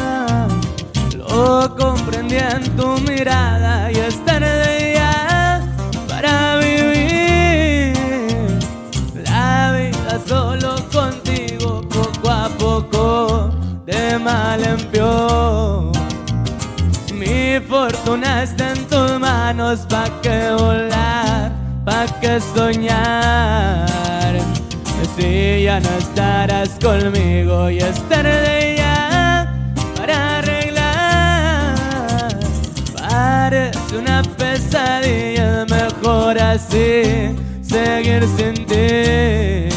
Lo 1.16 1.76
comprendí 1.76 2.38
en 2.38 2.64
tu 2.76 2.98
mirada 3.02 3.92
y 3.92 3.98
es 3.98 4.16
tarde 4.24 4.94
ya 4.96 5.60
para 6.08 6.56
vivir 6.56 7.94
la 9.30 9.76
vida 9.78 10.20
solo 10.26 10.74
contigo, 10.92 11.82
poco 11.88 12.28
a 12.28 12.48
poco, 12.48 13.50
de 13.84 14.18
mal 14.18 14.60
en 14.64 14.84
peor. 14.90 15.92
Mi 17.14 17.60
fortuna 17.60 18.42
está 18.42 18.72
en 18.72 18.84
tus 18.86 19.20
manos, 19.20 19.86
pa' 19.88 20.10
que 20.20 20.50
volar, 20.58 21.25
pa' 21.96 22.06
que 22.20 22.40
soñar. 22.54 24.34
Si 25.16 25.62
ya 25.64 25.80
no 25.80 25.92
estarás 25.98 26.70
conmigo 26.86 27.70
y 27.70 27.78
es 27.78 27.96
tarde 28.08 28.76
ya 28.76 29.50
para 29.96 30.38
arreglar. 30.38 31.74
Parece 32.98 33.96
una 33.96 34.22
pesadilla, 34.36 35.64
mejor 35.76 36.38
así, 36.38 37.34
seguir 37.62 38.22
sin 38.36 38.54
ti. 38.70 39.74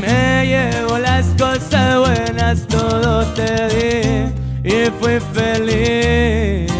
Me 0.00 0.46
llevo 0.52 0.98
las 0.98 1.26
cosas 1.42 1.98
buenas, 1.98 2.66
todo 2.68 3.24
te 3.38 3.52
di 3.72 3.90
y 4.72 4.90
fui 5.00 5.18
feliz. 5.34 6.71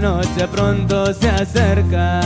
La 0.00 0.08
noche 0.08 0.48
pronto 0.48 1.12
se 1.12 1.28
acerca. 1.28 2.20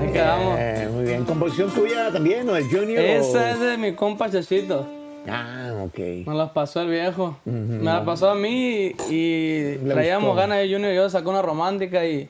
Ahí 0.00 0.12
quedamos. 0.12 0.58
Eh, 0.58 0.88
muy 0.92 1.04
bien. 1.04 1.24
¿Composición 1.24 1.70
tuya 1.70 2.10
también 2.12 2.48
o 2.48 2.56
el 2.56 2.64
Junior? 2.64 3.00
o- 3.00 3.06
Esa 3.06 3.50
es 3.52 3.60
de 3.60 3.76
mi 3.78 3.94
compa 3.94 4.30
Chachito. 4.30 4.86
Ah, 5.28 5.72
ok. 5.84 5.98
Me 6.26 6.34
las 6.34 6.50
pasó 6.50 6.82
el 6.82 6.88
viejo. 6.90 7.36
Me 7.44 7.82
las 7.84 8.04
pasó 8.04 8.30
a 8.30 8.34
mí 8.34 8.92
y 9.10 9.76
Le 9.82 9.92
traíamos 9.92 10.28
gustó. 10.30 10.40
ganas 10.40 10.58
de 10.58 10.72
Junior 10.72 10.92
y 10.92 10.96
yo 10.96 11.08
sacó 11.10 11.30
una 11.30 11.42
romántica 11.42 12.04
y, 12.04 12.28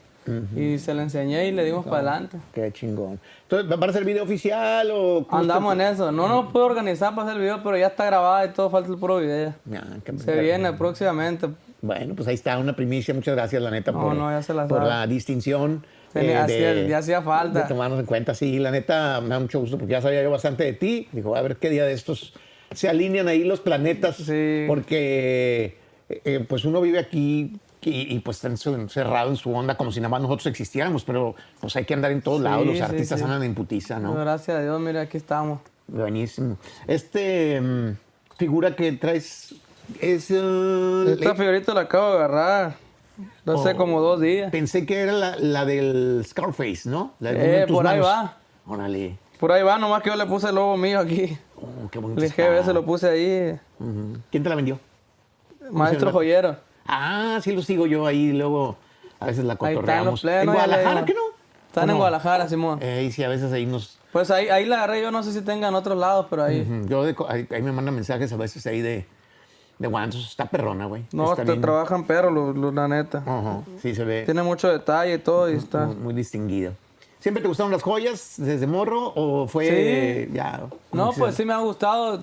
y 0.57 0.79
se 0.79 0.95
la 0.95 1.03
enseñé 1.03 1.47
y 1.49 1.53
le 1.53 1.65
dimos 1.65 1.85
para 1.85 1.99
adelante. 1.99 2.39
Qué 2.53 2.71
chingón. 2.73 3.19
Entonces, 3.43 3.71
¿va 3.81 3.87
a 3.87 3.93
ser 3.93 4.03
el 4.03 4.07
video 4.07 4.25
oficial 4.25 4.91
o...? 4.93 5.27
Andamos 5.31 5.73
está? 5.75 5.89
en 5.89 5.95
eso. 5.95 6.13
No 6.13 6.29
nos 6.29 6.53
puedo 6.53 6.67
organizar 6.67 7.15
para 7.15 7.29
hacer 7.29 7.37
el 7.37 7.43
video, 7.43 7.63
pero 7.63 7.77
ya 7.77 7.89
está 7.89 8.05
grabada 8.07 8.45
y 8.47 8.51
todo, 8.51 8.71
falta 8.71 8.91
el 8.91 8.99
puro 8.99 9.19
video. 9.19 9.55
Ah, 9.75 9.83
qué- 10.05 10.19
Se 10.19 10.41
viene 10.41 10.73
próximamente. 10.73 11.49
Bueno, 11.83 12.15
pues 12.15 12.27
ahí 12.29 12.35
está, 12.35 12.57
una 12.59 12.75
primicia. 12.75 13.13
Muchas 13.13 13.35
gracias, 13.35 13.61
la 13.61 13.71
neta, 13.71 13.93
No, 13.93 14.01
por, 14.01 14.15
no, 14.15 14.31
ya 14.31 14.43
se 14.43 14.55
la 14.55 14.67
por 14.67 14.83
la 14.85 15.07
distinción. 15.07 15.85
Eh, 16.15 16.23
le 16.23 16.37
hacía- 16.37 16.87
ya 16.87 16.99
hacía 16.99 17.21
falta. 17.23 17.63
De 17.63 17.69
tomarnos 17.69 17.99
en 17.99 18.07
cuenta, 18.07 18.35
sí, 18.35 18.59
la 18.61 18.71
neta, 18.71 19.21
me 19.21 19.29
da 19.31 19.41
mucho 19.41 19.59
gusto 19.61 19.77
porque 19.77 19.93
ya 19.93 20.01
sabía 20.01 20.23
yo 20.23 20.31
bastante 20.31 20.63
de 20.65 20.73
ti. 20.73 21.09
Dijo, 21.13 21.35
a 21.37 21.43
ver 21.43 21.57
qué 21.57 21.69
día 21.71 21.85
de 21.85 21.93
estos 21.93 22.33
se 22.75 22.89
alinean 22.89 23.29
ahí 23.29 23.45
los 23.45 23.61
planetas. 23.61 24.17
Sí. 24.17 24.65
Porque, 24.67 25.77
eh, 26.09 26.21
eh, 26.25 26.45
pues 26.49 26.65
uno 26.65 26.81
vive 26.81 26.99
aquí 26.99 27.53
y, 27.83 28.15
y, 28.15 28.19
pues 28.21 28.43
está 28.45 28.49
encerrado 28.71 29.29
en 29.31 29.37
su 29.37 29.53
onda 29.55 29.77
como 29.77 29.93
si 29.93 30.01
nada 30.01 30.09
más 30.09 30.23
nosotros 30.23 30.47
existiéramos, 30.47 31.05
pero 31.05 31.35
pues 31.61 31.77
hay 31.77 31.85
que 31.85 31.93
andar 31.95 32.13
en 32.13 32.23
todos 32.23 32.39
Sí, 32.39 32.45
lados. 32.45 32.67
Los 32.67 32.77
sí, 32.77 32.83
artistas 32.83 33.21
andan 33.23 33.43
en 33.43 33.55
putiza, 33.55 33.99
¿no? 33.99 34.15
Gracias 34.15 34.57
a 34.57 34.63
Dios, 34.63 34.81
mira, 34.81 35.03
aquí 35.03 35.19
estamos. 35.19 35.61
Buenísimo. 35.87 36.57
Este 36.87 37.61
mm, 37.61 37.91
figura 38.39 38.75
que 38.75 38.93
traes 38.93 39.55
es. 40.01 40.31
eh, 40.31 41.17
Esta 41.19 41.35
figurita 41.35 41.75
la 41.75 41.83
acabo 41.83 42.11
de 42.13 42.15
agarrar. 42.25 42.77
Hace 43.47 43.71
Oh. 43.75 43.77
como 43.77 44.01
dos 44.01 44.19
días. 44.21 44.51
Pensé 44.51 44.87
que 44.87 45.01
era 45.01 45.13
la, 45.13 45.37
la 45.39 45.65
del 45.67 46.25
Scarface, 46.27 46.89
¿no? 46.89 47.13
La 47.21 47.33
de 47.33 47.63
Eh, 47.63 47.67
por 47.67 47.87
ahí 47.87 48.01
manos. 48.01 48.07
va. 48.07 48.37
Órale. 48.67 49.19
Por 49.39 49.53
ahí 49.53 49.63
va, 49.63 49.79
nomás 49.79 50.03
que 50.03 50.09
yo 50.09 50.17
le 50.17 50.25
puse 50.27 50.49
el 50.49 50.55
logo 50.55 50.77
mío 50.79 50.99
aquí. 51.01 51.37
Oh, 51.65 51.89
qué 51.91 51.99
bonito. 51.99 52.23
El 52.23 52.65
se 52.65 52.73
lo 52.73 52.85
puse 52.85 53.09
ahí. 53.09 53.59
Ujú. 53.81 54.19
¿Quién 54.31 54.43
te 54.43 54.49
la 54.49 54.55
vendió? 54.55 54.79
Maestro 55.71 56.13
joyero. 56.13 56.57
Ah, 56.87 57.39
sí 57.43 57.53
lo 57.53 57.63
sigo 57.63 57.87
yo 57.87 58.07
ahí, 58.07 58.33
luego 58.33 58.77
a 59.21 59.27
veces 59.27 59.45
la 59.45 59.53
Ahí 59.55 59.57
están 59.57 59.75
cotorreamos. 59.75 60.07
los 60.13 60.21
plenos. 60.23 60.43
¿En 60.43 60.53
Guadalajara 60.53 61.05
qué 61.05 61.15
no? 61.15 61.21
Están 61.69 61.83
¿O 61.83 61.85
en 61.85 61.89
no? 61.89 61.97
Guadalajara, 61.97 62.49
Simón. 62.49 62.79
Eh, 62.83 63.11
sí, 63.13 63.25
a 63.25 63.29
veces 63.29 63.53
ahí 63.53 63.65
nos... 63.67 63.99
Pues 64.13 64.31
ahí, 64.31 64.49
ahí 64.49 64.65
la 64.67 64.77
agarré 64.77 65.03
yo, 65.03 65.11
no 65.11 65.23
sé 65.23 65.33
si 65.33 65.41
tenga 65.41 65.67
en 65.69 65.75
otros 65.75 65.99
lados, 65.99 66.27
pero 66.31 66.45
ahí. 66.45 66.61
Ujú. 66.61 66.87
Yo 66.89 67.03
de 67.05 67.17
ahí, 67.29 67.49
ahí 67.51 67.63
me 67.63 67.73
mandan 67.73 67.95
mensajes 67.95 68.33
a 68.33 68.37
veces 68.37 68.65
ahí 68.67 68.81
de, 68.81 69.07
de 69.79 69.89
Guantos. 69.89 70.29
Está 70.29 70.45
perrona, 70.45 70.87
güey. 70.87 71.05
No, 71.13 71.31
está 71.31 71.45
te 71.45 71.51
bien. 71.53 71.63
trabajan 71.63 72.05
perro, 72.07 72.31
lo- 72.31 72.53
lo- 72.53 72.71
la 72.71 72.87
neta. 72.87 73.19
Ajá, 73.27 73.63
Sí, 73.83 73.95
se 73.95 74.05
ve 74.05 74.23
Tiene 74.25 74.43
mucho 74.45 74.69
detalle 74.71 75.15
y 75.15 75.19
todo 75.19 75.51
y 75.51 75.57
está. 75.57 75.87
muy, 75.87 75.97
muy 75.97 76.15
distinguido. 76.15 76.75
¿Siempre 77.25 77.41
te 77.41 77.49
gustaron 77.49 77.73
las 77.73 77.83
joyas 77.83 78.35
desde 78.37 78.67
morro 78.67 79.11
o 79.17 79.49
fue 79.49 80.27
Sí. 80.27 80.35
ya? 80.35 80.61
No, 80.93 81.11
pues 81.15 81.35
sí 81.35 81.47
me 81.47 81.55
ha 81.55 81.57
gustado. 81.57 82.23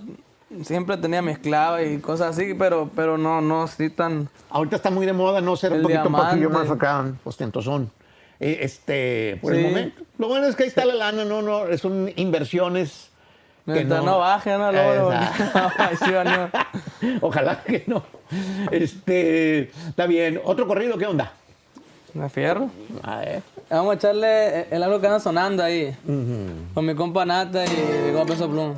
Siempre 0.61 0.95
tenía 0.95 1.23
mis 1.23 1.39
claves 1.39 1.91
y 1.91 1.99
cosas 1.99 2.37
así, 2.37 2.53
pero, 2.53 2.87
pero 2.95 3.17
no, 3.17 3.41
no, 3.41 3.65
sí 3.65 3.89
tan... 3.89 4.29
Ahorita 4.51 4.75
está 4.75 4.91
muy 4.91 5.07
de 5.07 5.13
moda 5.13 5.41
no 5.41 5.55
ser 5.55 5.73
un 5.73 5.81
poquito 5.81 6.03
paquillo 6.11 6.51
más 6.51 6.65
diamante. 6.65 6.73
acá, 6.73 7.05
ostentosón. 7.23 7.89
Eh, 8.39 8.59
este, 8.61 9.39
por 9.41 9.55
el 9.55 9.63
momento. 9.63 10.03
Lo 10.19 10.27
bueno 10.27 10.45
es 10.45 10.55
que 10.55 10.65
ahí 10.65 10.69
está 10.69 10.85
la 10.85 10.93
lana, 10.93 11.25
no, 11.25 11.41
no, 11.41 11.75
son 11.79 12.11
inversiones. 12.15 13.09
que 13.65 13.71
Mientras 13.71 14.03
no, 14.03 14.19
baje, 14.19 14.55
¿no? 14.55 14.71
Sí, 14.71 16.11
no. 16.11 17.17
Ojalá 17.21 17.63
que 17.63 17.85
no. 17.87 18.03
Este, 18.69 19.71
está 19.89 20.05
bien. 20.05 20.39
¿Otro 20.43 20.67
corrido 20.67 20.95
qué 20.99 21.07
onda? 21.07 21.33
¿Me 22.13 22.29
fierro? 22.29 22.69
A 23.03 23.17
ver. 23.17 23.43
Vamos 23.69 23.91
a 23.91 23.95
echarle 23.95 24.67
el 24.69 24.83
algo 24.83 24.99
que 24.99 25.07
anda 25.07 25.19
sonando 25.19 25.63
ahí. 25.63 25.95
Con 26.73 26.85
mi 26.85 26.93
compa 26.95 27.25
Nata 27.25 27.63
y 27.65 27.69
mi 28.07 28.11
compa 28.13 28.33
Peso 28.33 28.49
Pluma. 28.49 28.75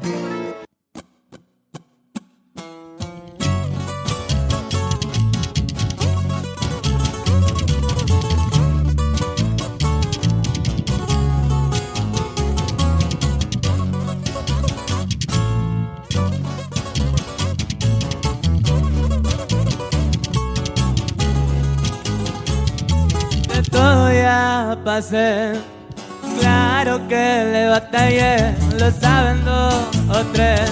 Claro 26.39 27.07
que 27.07 27.45
le 27.51 27.67
batallé, 27.67 28.53
lo 28.77 28.91
saben 28.91 29.43
dos 29.43 29.73
o 30.09 30.23
tres. 30.33 30.69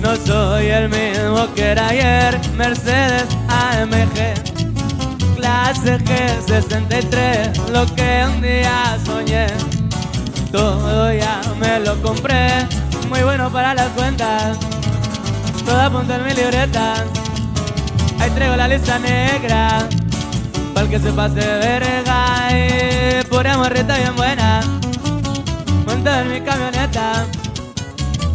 No 0.00 0.14
soy 0.14 0.66
el 0.66 0.88
mismo 0.88 1.52
que 1.56 1.72
era 1.72 1.88
ayer, 1.88 2.38
Mercedes 2.54 3.26
AMG, 3.48 5.34
clase 5.36 5.98
G63, 5.98 7.68
lo 7.72 7.84
que 7.96 8.26
un 8.32 8.40
día 8.42 8.96
soñé. 9.04 9.48
Todo 10.52 11.12
ya 11.12 11.40
me 11.58 11.80
lo 11.80 12.00
compré, 12.00 12.64
muy 13.08 13.22
bueno 13.22 13.50
para 13.50 13.74
las 13.74 13.88
cuentas, 13.88 14.56
todo 15.64 15.80
apunta 15.80 16.14
en 16.14 16.24
mi 16.24 16.32
libreta. 16.32 16.94
Ahí 18.20 18.30
traigo 18.30 18.54
la 18.54 18.68
lista 18.68 19.00
negra. 19.00 19.88
Pa'l 20.74 20.88
que 20.88 21.00
se 21.00 21.12
pase 21.12 21.40
verga 21.40 22.50
y 22.52 23.27
pura 23.38 23.56
morrita 23.56 23.96
bien 23.96 24.16
buena. 24.16 24.60
monto 25.86 26.10
en 26.10 26.28
mi 26.28 26.40
camioneta. 26.40 27.24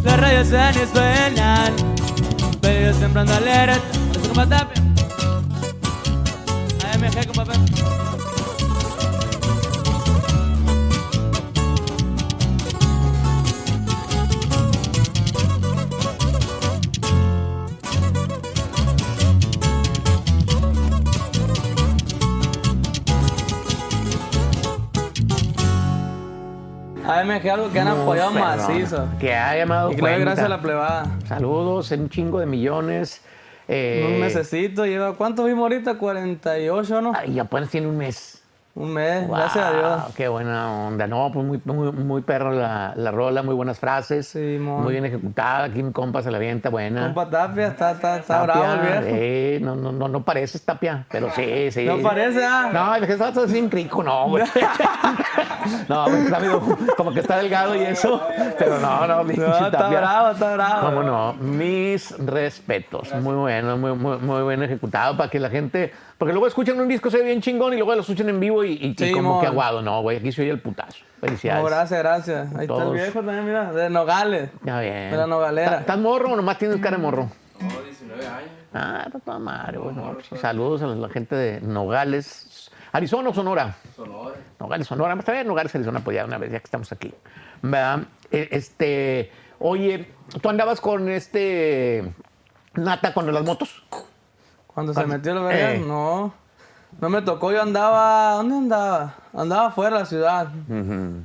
Las 0.02 0.18
radios 0.18 0.48
suenan 0.48 0.74
y 0.76 0.96
suenan, 0.96 1.72
pero 2.62 2.86
yo 2.90 2.98
siempre 2.98 3.20
ando 3.20 3.34
alerta. 3.34 3.82
Eso 4.18 4.32
AMG 27.30 27.48
algo 27.50 27.70
que 27.70 27.80
han 27.80 27.88
apoyado 27.88 28.30
macizo. 28.32 29.06
Que 29.18 29.34
ha 29.34 29.56
llamado 29.56 29.92
Y 29.92 29.96
cuenta. 29.96 30.18
gracias 30.18 30.46
a 30.46 30.48
la 30.48 30.60
plebada. 30.60 31.06
Saludos, 31.26 31.90
un 31.92 32.08
chingo 32.08 32.40
de 32.40 32.46
millones. 32.46 33.20
Eh, 33.68 34.10
Un 34.14 34.20
mesecito 34.20 34.84
lleva. 34.84 35.14
¿Cuánto 35.14 35.44
vimos 35.44 35.62
ahorita? 35.62 35.94
48, 35.96 37.00
¿no? 37.00 37.12
ay, 37.16 37.38
apenas 37.38 37.70
tiene 37.70 37.86
un 37.86 37.96
mes. 37.96 38.42
Un 38.76 38.92
mes, 38.92 39.28
Wow, 39.28 39.36
gracias 39.36 39.64
a 39.64 39.72
Dios. 39.72 40.02
Qué 40.16 40.26
buena 40.26 40.86
onda. 40.88 41.06
No, 41.06 41.30
pues 41.32 41.46
muy, 41.46 41.60
muy, 41.64 41.92
muy 41.92 42.22
perro 42.22 42.50
la, 42.50 42.92
la 42.96 43.12
rola, 43.12 43.44
muy 43.44 43.54
buenas 43.54 43.78
frases. 43.78 44.26
Sí, 44.26 44.58
muy 44.60 44.90
bien 44.90 45.04
ejecutada. 45.04 45.64
Aquí 45.64 45.80
mi 45.80 45.92
compa 45.92 46.22
se 46.22 46.30
la 46.32 46.38
avienta 46.38 46.70
buena. 46.70 47.04
Compa 47.04 47.30
Tapia, 47.30 47.68
está, 47.68 47.92
está, 47.92 48.16
está 48.16 48.44
Tapia, 48.44 48.54
bravo 48.62 48.72
el 48.74 48.80
viejo. 48.80 49.02
eh, 49.16 49.58
no, 49.62 49.76
no, 49.76 49.92
no, 49.92 50.08
no 50.08 50.24
pareces 50.24 50.64
Tapia, 50.64 51.04
pero 51.08 51.30
sí, 51.30 51.70
sí. 51.70 51.84
No 51.86 51.98
parece, 51.98 52.44
ah. 52.44 52.70
No, 52.72 52.96
el 52.96 53.06
que 53.06 53.12
está 53.12 53.28
así 53.28 53.58
en 53.58 53.70
rico, 53.70 54.02
no, 54.02 54.28
güey. 54.30 54.42
no, 55.88 56.04
güey, 56.06 56.22
está 56.22 56.40
medio- 56.40 56.60
como 56.96 57.12
que 57.12 57.20
está 57.20 57.36
delgado 57.38 57.76
y 57.76 57.80
eso. 57.82 58.20
Pero 58.58 58.80
no, 58.80 59.06
no, 59.06 59.22
pinche 59.24 59.40
No, 59.40 59.52
está 59.54 59.70
Tapia. 59.70 60.00
bravo, 60.00 60.30
está 60.32 60.52
bravo. 60.54 60.86
Cómo 60.86 61.02
no, 61.04 61.32
mis 61.34 62.10
respetos. 62.18 63.14
Muy 63.20 63.36
bueno, 63.36 63.76
muy, 63.76 63.92
muy, 63.92 64.18
muy 64.18 64.48
bien 64.48 64.64
ejecutado 64.64 65.16
para 65.16 65.30
que 65.30 65.38
la 65.38 65.48
gente. 65.50 65.92
Porque 66.18 66.32
luego 66.32 66.46
escuchan 66.46 66.80
un 66.80 66.88
disco, 66.88 67.10
se 67.10 67.18
ve 67.18 67.24
bien 67.24 67.40
chingón 67.40 67.72
y 67.74 67.76
luego 67.76 67.94
lo 67.94 68.00
escuchan 68.02 68.28
en 68.28 68.38
vivo 68.40 68.62
y, 68.64 68.72
y- 68.72 68.86
y 68.88 68.94
Sí, 68.96 69.12
como 69.12 69.32
mon. 69.34 69.40
que 69.40 69.46
aguado. 69.48 69.82
No, 69.82 70.00
güey, 70.02 70.18
aquí 70.18 70.30
se 70.32 70.42
oye 70.42 70.50
el 70.52 70.60
putazo. 70.60 71.04
Felicidades. 71.20 71.62
No, 71.62 71.68
gracias, 71.68 71.98
gracias. 72.00 72.54
Ahí 72.56 72.66
está 72.66 72.82
el 72.84 72.92
viejo 72.92 73.12
también, 73.20 73.44
mira, 73.46 73.72
de 73.72 73.90
Nogales. 73.90 74.50
Ya 74.62 74.80
bien. 74.80 75.10
De 75.10 75.16
la 75.16 75.26
nogalera. 75.26 75.80
¿Estás 75.80 75.98
morro 75.98 76.32
o 76.32 76.36
nomás 76.36 76.58
tienes 76.58 76.78
cara 76.78 76.96
de 76.96 77.02
morro? 77.02 77.28
No, 77.60 77.82
19 77.82 78.26
años. 78.26 78.50
Ah, 78.72 79.02
está 79.06 79.18
toda 79.20 79.38
madre, 79.38 79.78
bueno. 79.78 80.16
Saludos 80.40 80.82
a 80.82 80.86
la 80.86 81.08
gente 81.08 81.34
de 81.36 81.60
Nogales. 81.60 82.70
¿Arizona 82.92 83.30
o 83.30 83.34
Sonora? 83.34 83.74
Sonora. 83.96 84.34
Nogales, 84.60 84.86
Sonora. 84.86 85.14
Está 85.14 85.32
bien, 85.32 85.46
Nogales, 85.48 85.74
Arizona, 85.74 86.00
pues 86.00 86.14
ya 86.16 86.24
una 86.24 86.38
vez, 86.38 86.52
ya 86.52 86.58
que 86.60 86.64
estamos 86.64 86.90
aquí. 86.92 87.12
¿Verdad? 87.62 88.00
Este, 88.30 89.30
oye, 89.58 90.08
¿tú 90.40 90.48
andabas 90.48 90.80
con 90.80 91.08
este 91.08 92.12
Nata 92.74 93.14
con 93.14 93.32
las 93.32 93.44
motos? 93.44 93.84
Cuando 94.74 94.92
se 94.92 95.00
Cuando- 95.00 95.14
metió 95.16 95.34
la 95.34 95.42
verga, 95.42 95.74
Eh. 95.74 95.84
no. 95.86 96.32
No 97.00 97.08
me 97.08 97.22
tocó, 97.22 97.50
yo 97.52 97.60
andaba. 97.62 98.34
¿Dónde 98.36 98.56
andaba? 98.56 99.14
Andaba 99.32 99.70
fuera 99.72 99.96
de 99.96 100.00
la 100.02 100.06
ciudad. 100.06 100.48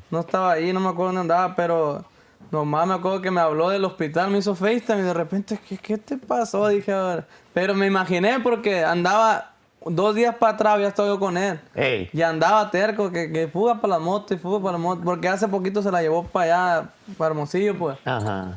No 0.09 0.19
estaba 0.19 0.53
ahí, 0.53 0.73
no 0.73 0.79
me 0.79 0.89
acuerdo 0.89 1.13
dónde 1.13 1.21
andaba, 1.21 1.55
pero 1.55 2.03
nomás 2.51 2.87
me 2.87 2.95
acuerdo 2.95 3.21
que 3.21 3.29
me 3.31 3.39
habló 3.41 3.69
del 3.69 3.85
hospital, 3.85 4.31
me 4.31 4.39
hizo 4.39 4.55
FaceTime 4.55 4.99
y 4.99 5.03
de 5.03 5.13
repente, 5.13 5.59
¿qué, 5.67 5.77
qué 5.77 5.97
te 5.99 6.17
pasó? 6.17 6.67
Dije, 6.69 6.91
a 6.91 7.01
ver. 7.03 7.27
Pero 7.53 7.75
me 7.75 7.85
imaginé 7.85 8.39
porque 8.39 8.83
andaba 8.83 9.51
dos 9.85 10.15
días 10.15 10.35
para 10.35 10.53
atrás, 10.53 10.79
ya 10.79 10.87
estaba 10.87 11.07
yo 11.09 11.19
con 11.19 11.37
él. 11.37 11.59
Ey. 11.75 12.09
Y 12.13 12.21
andaba 12.23 12.69
terco, 12.71 13.11
que, 13.11 13.31
que 13.31 13.47
fuga 13.47 13.75
para 13.79 13.93
la 13.93 13.99
moto 13.99 14.33
y 14.33 14.37
fuga 14.37 14.59
para 14.59 14.71
la 14.73 14.77
moto, 14.79 15.01
porque 15.03 15.27
hace 15.29 15.47
poquito 15.47 15.83
se 15.83 15.91
la 15.91 16.01
llevó 16.01 16.23
para 16.23 16.45
allá, 16.79 16.89
para 17.17 17.29
Hermosillo, 17.31 17.77
pues. 17.77 17.97
Ajá. 18.05 18.53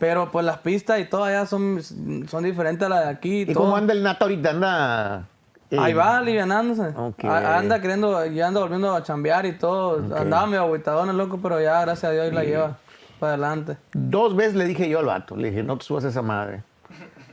Pero 0.00 0.30
pues 0.32 0.44
las 0.44 0.58
pistas 0.58 0.98
y 0.98 1.04
todo 1.04 1.22
allá 1.24 1.46
son, 1.46 1.80
son 2.26 2.42
diferentes 2.42 2.84
a 2.84 2.88
las 2.88 3.04
de 3.04 3.10
aquí. 3.10 3.42
¿Y 3.42 3.46
todo. 3.52 3.64
cómo 3.64 3.76
anda 3.76 3.92
el 3.92 4.02
Nata 4.02 4.24
ahorita? 4.24 4.50
¿Anda...? 4.50 5.24
eh, 5.70 5.76
Ahí 5.78 5.92
va, 5.92 6.18
alivianándose. 6.18 6.88
Ok. 6.96 7.24
A- 7.26 7.58
Anda 7.58 7.80
queriendo, 7.80 8.24
ya 8.26 8.48
anda 8.48 8.60
volviendo 8.60 8.92
a 8.96 9.02
chambear 9.04 9.44
y 9.46 9.52
todo. 9.58 10.02
Andaba 10.16 10.46
medio 10.46 10.62
agüitadón 10.62 11.10
el 11.10 11.16
loco, 11.18 11.38
pero 11.42 11.60
ya, 11.60 11.80
gracias 11.82 12.04
a 12.10 12.12
Dios, 12.12 12.32
la 12.32 12.42
lleva 12.44 12.78
para 13.20 13.34
adelante. 13.34 13.76
Dos 13.92 14.34
veces 14.34 14.54
le 14.54 14.64
dije 14.64 14.88
yo 14.88 14.98
al 15.00 15.04
vato, 15.06 15.36
le 15.36 15.50
dije, 15.50 15.62
no 15.62 15.76
te 15.76 15.84
subas 15.84 16.02
esa 16.04 16.22
madre. 16.22 16.62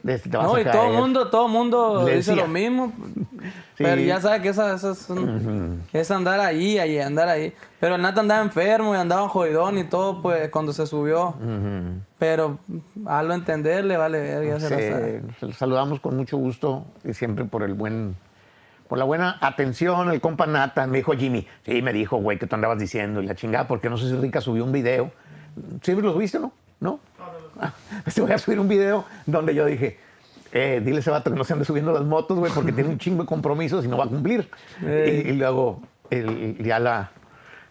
De- 0.03 0.19
te 0.19 0.38
vas 0.38 0.45
No, 0.47 0.56
a 0.56 0.62
y 0.62 0.65
todo 0.65 0.73
el 0.84 0.88
caer". 0.89 0.99
mundo, 0.99 1.30
todo 1.30 1.45
el 1.47 1.51
mundo 1.53 2.03
Le 2.06 2.17
dice 2.17 2.32
decía. 2.32 2.43
lo 2.45 2.49
mismo. 2.49 2.91
Sí. 3.78 3.84
Pero 3.84 4.02
ya 4.02 4.19
sabes 4.21 4.41
que 4.41 4.50
esa, 4.50 4.73
esa 4.76 4.91
es, 4.91 5.10
un- 5.10 5.84
es 5.93 6.10
andar 6.12 6.39
ahí, 6.39 6.78
ahí, 6.80 7.00
andar 7.00 7.30
ahí. 7.30 7.54
Pero 7.80 7.95
el 7.95 8.02
Nata 8.02 8.21
andaba 8.21 8.41
enfermo 8.41 8.95
y 8.95 8.97
andaba 8.97 9.30
jodidón 9.30 9.78
y 9.78 9.84
todo, 9.84 10.21
pues, 10.21 10.50
cuando 10.50 10.73
se 10.73 10.88
subió. 10.88 11.36
Pero 12.17 12.60
hazlo 13.06 13.34
entenderle, 13.34 13.97
vale, 13.97 14.19
verga, 14.19 14.58
ya 14.58 14.60
se 14.60 15.21
la 15.41 15.54
saludamos 15.54 16.00
con 16.00 16.15
mucho 16.17 16.38
gusto 16.38 16.86
y 17.04 17.13
siempre 17.13 17.45
por 17.45 17.63
el 17.63 17.73
buen, 17.76 18.15
por 18.88 18.97
la 18.97 19.06
buena 19.06 19.38
atención, 19.41 20.10
el 20.12 20.21
compa 20.21 20.47
Nata. 20.47 20.88
Me 20.88 20.97
dijo 20.97 21.13
Jimmy, 21.13 21.45
sí, 21.65 21.82
me 21.82 21.93
dijo, 21.93 22.17
güey, 22.17 22.39
que 22.39 22.47
tú 22.47 22.56
andabas 22.56 22.80
diciendo 22.80 23.21
y 23.21 23.28
la 23.28 23.36
chingada, 23.36 23.67
porque 23.67 23.89
no 23.89 23.97
sé 23.97 24.08
si 24.10 24.15
Rica 24.15 24.41
subió 24.41 24.63
un 24.63 24.71
video. 24.71 25.12
¿Sí 25.82 25.93
lo 25.95 26.15
viste, 26.17 26.39
no? 26.39 26.52
¿No? 26.80 27.00
Ah, 27.60 27.73
Te 28.13 28.21
voy 28.21 28.32
a 28.32 28.38
subir 28.38 28.60
un 28.60 28.67
video 28.67 29.06
donde 29.26 29.54
yo 29.56 29.65
dije, 29.65 30.00
eh, 30.58 30.82
dile 30.84 30.98
a 30.98 31.00
ese 31.00 31.12
vato 31.12 31.32
que 31.32 31.38
no 31.38 31.43
se 31.43 31.54
ande 31.54 31.65
subiendo 31.65 31.91
las 31.91 32.04
motos, 32.04 32.38
güey, 32.39 32.52
porque 32.54 32.72
tiene 32.72 32.89
un 32.89 32.98
chingo 32.98 33.24
de 33.24 33.28
compromisos 33.28 33.86
y 33.86 33.88
no 33.88 33.98
va 33.98 34.06
a 34.06 34.08
cumplir. 34.08 34.50
Y, 34.82 34.86
y 35.30 35.32
luego, 35.34 35.82
el- 36.10 36.58
ya 36.63 36.80
la... 36.80 37.12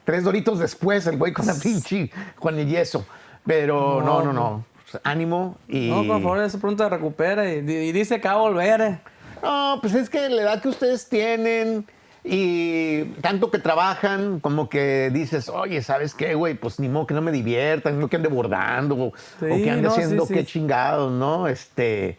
Tres 0.05 0.22
doritos 0.22 0.59
después, 0.61 1.07
el 1.09 1.16
güey 1.16 1.33
con 1.33 1.46
la 1.46 1.55
pinche, 1.55 2.11
con 2.38 2.59
el 2.59 2.68
yeso. 2.68 3.05
Pero 3.44 4.01
no, 4.03 4.22
no, 4.22 4.33
no. 4.33 4.64
Ánimo 5.03 5.57
y... 5.68 5.90
No, 5.90 6.05
por 6.07 6.22
favor, 6.22 6.38
eso 6.44 6.61
pronto 6.61 6.85
se 6.85 6.90
recupera 6.90 7.53
y, 7.53 7.59
y 7.59 7.92
dice 7.92 8.20
que 8.20 8.29
va 8.29 8.35
a 8.35 8.38
volver. 8.38 8.81
eh. 8.81 8.99
No, 9.42 9.79
pues 9.81 9.94
es 9.94 10.09
que 10.09 10.29
la 10.29 10.42
edad 10.42 10.62
que 10.62 10.68
ustedes 10.68 11.09
tienen 11.09 11.85
y 12.29 13.05
tanto 13.20 13.51
que 13.51 13.59
trabajan, 13.59 14.40
como 14.40 14.68
que 14.68 15.11
dices, 15.12 15.49
oye, 15.49 15.81
¿sabes 15.83 16.14
qué, 16.14 16.35
güey? 16.35 16.55
Pues 16.55 16.81
ni 16.81 16.88
modo 16.88 17.07
que 17.07 17.14
no 17.14 17.22
me 17.22 17.31
diviertan, 17.31 17.92
ni 17.94 17.99
modo 17.99 18.09
que 18.09 18.16
ande 18.16 18.29
bordando, 18.29 18.96
o, 18.96 19.12
Sí, 19.38 19.44
o 19.46 19.57
que 19.57 19.70
ande 19.70 19.83
no, 19.83 19.90
haciendo 19.90 20.27
sí, 20.27 20.35
qué 20.35 20.40
sí. 20.40 20.46
chingados, 20.46 21.12
¿no? 21.12 21.46
Este, 21.46 22.16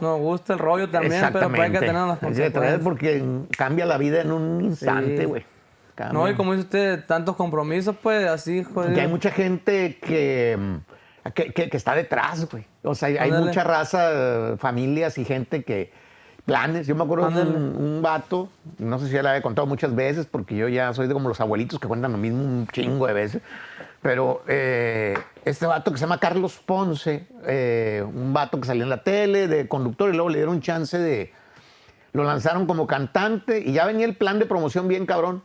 Nos 0.00 0.18
gusta 0.20 0.52
el 0.54 0.58
rollo 0.58 0.88
también, 0.90 1.12
pero 1.32 1.46
hay 1.62 1.70
que 1.72 1.78
tener 1.86 2.02
las 2.02 2.18
consecuencias. 2.18 2.80
porque 2.82 3.24
cambia 3.56 3.86
la 3.86 3.96
vida 3.98 4.20
en 4.20 4.32
un 4.32 4.60
instante, 4.62 5.24
güey. 5.26 5.44
No, 6.12 6.28
y 6.28 6.34
como 6.34 6.52
dice 6.52 6.64
usted, 6.64 7.04
tantos 7.06 7.36
compromisos, 7.36 7.96
pues 8.02 8.26
así, 8.28 8.62
joder. 8.62 8.92
Que 8.94 9.00
hay 9.02 9.08
mucha 9.08 9.30
gente 9.30 9.98
que, 9.98 10.58
que, 11.34 11.52
que- 11.52 11.70
que 11.70 11.76
está 11.76 11.94
detrás, 11.94 12.46
güey. 12.50 12.64
O 12.82 12.94
sea, 12.94 13.08
hay, 13.08 13.30
mucha 13.32 13.64
raza, 13.64 14.56
familias 14.58 15.16
y 15.18 15.24
gente 15.24 15.62
que. 15.64 15.90
Planes. 16.44 16.86
Yo 16.86 16.94
me 16.94 17.02
acuerdo 17.02 17.28
de 17.28 17.42
un, 17.42 17.74
un 17.76 18.02
vato, 18.02 18.48
no 18.78 19.00
sé 19.00 19.06
si 19.08 19.12
ya 19.14 19.22
le 19.24 19.30
había 19.30 19.42
contado 19.42 19.66
muchas 19.66 19.92
veces, 19.96 20.26
porque 20.26 20.54
yo 20.56 20.68
ya 20.68 20.94
soy 20.94 21.08
de 21.08 21.12
como 21.12 21.28
los 21.28 21.40
abuelitos 21.40 21.80
que 21.80 21.88
cuentan 21.88 22.12
lo 22.12 22.18
mismo 22.18 22.40
un 22.40 22.68
chingo 22.68 23.08
de 23.08 23.12
veces. 23.14 23.42
Pero 24.06 24.44
eh, 24.46 25.18
este 25.44 25.66
vato 25.66 25.90
que 25.90 25.98
se 25.98 26.04
llama 26.04 26.20
Carlos 26.20 26.60
Ponce, 26.64 27.26
eh, 27.44 28.04
un 28.06 28.32
vato 28.32 28.60
que 28.60 28.64
salió 28.68 28.84
en 28.84 28.88
la 28.88 29.02
tele 29.02 29.48
de 29.48 29.66
conductor 29.66 30.08
y 30.10 30.12
luego 30.12 30.28
le 30.28 30.36
dieron 30.36 30.60
chance 30.60 30.96
de. 30.96 31.32
Lo 32.12 32.22
lanzaron 32.22 32.66
como 32.66 32.86
cantante 32.86 33.58
y 33.58 33.72
ya 33.72 33.84
venía 33.84 34.06
el 34.06 34.14
plan 34.14 34.38
de 34.38 34.46
promoción 34.46 34.86
bien 34.86 35.06
cabrón. 35.06 35.42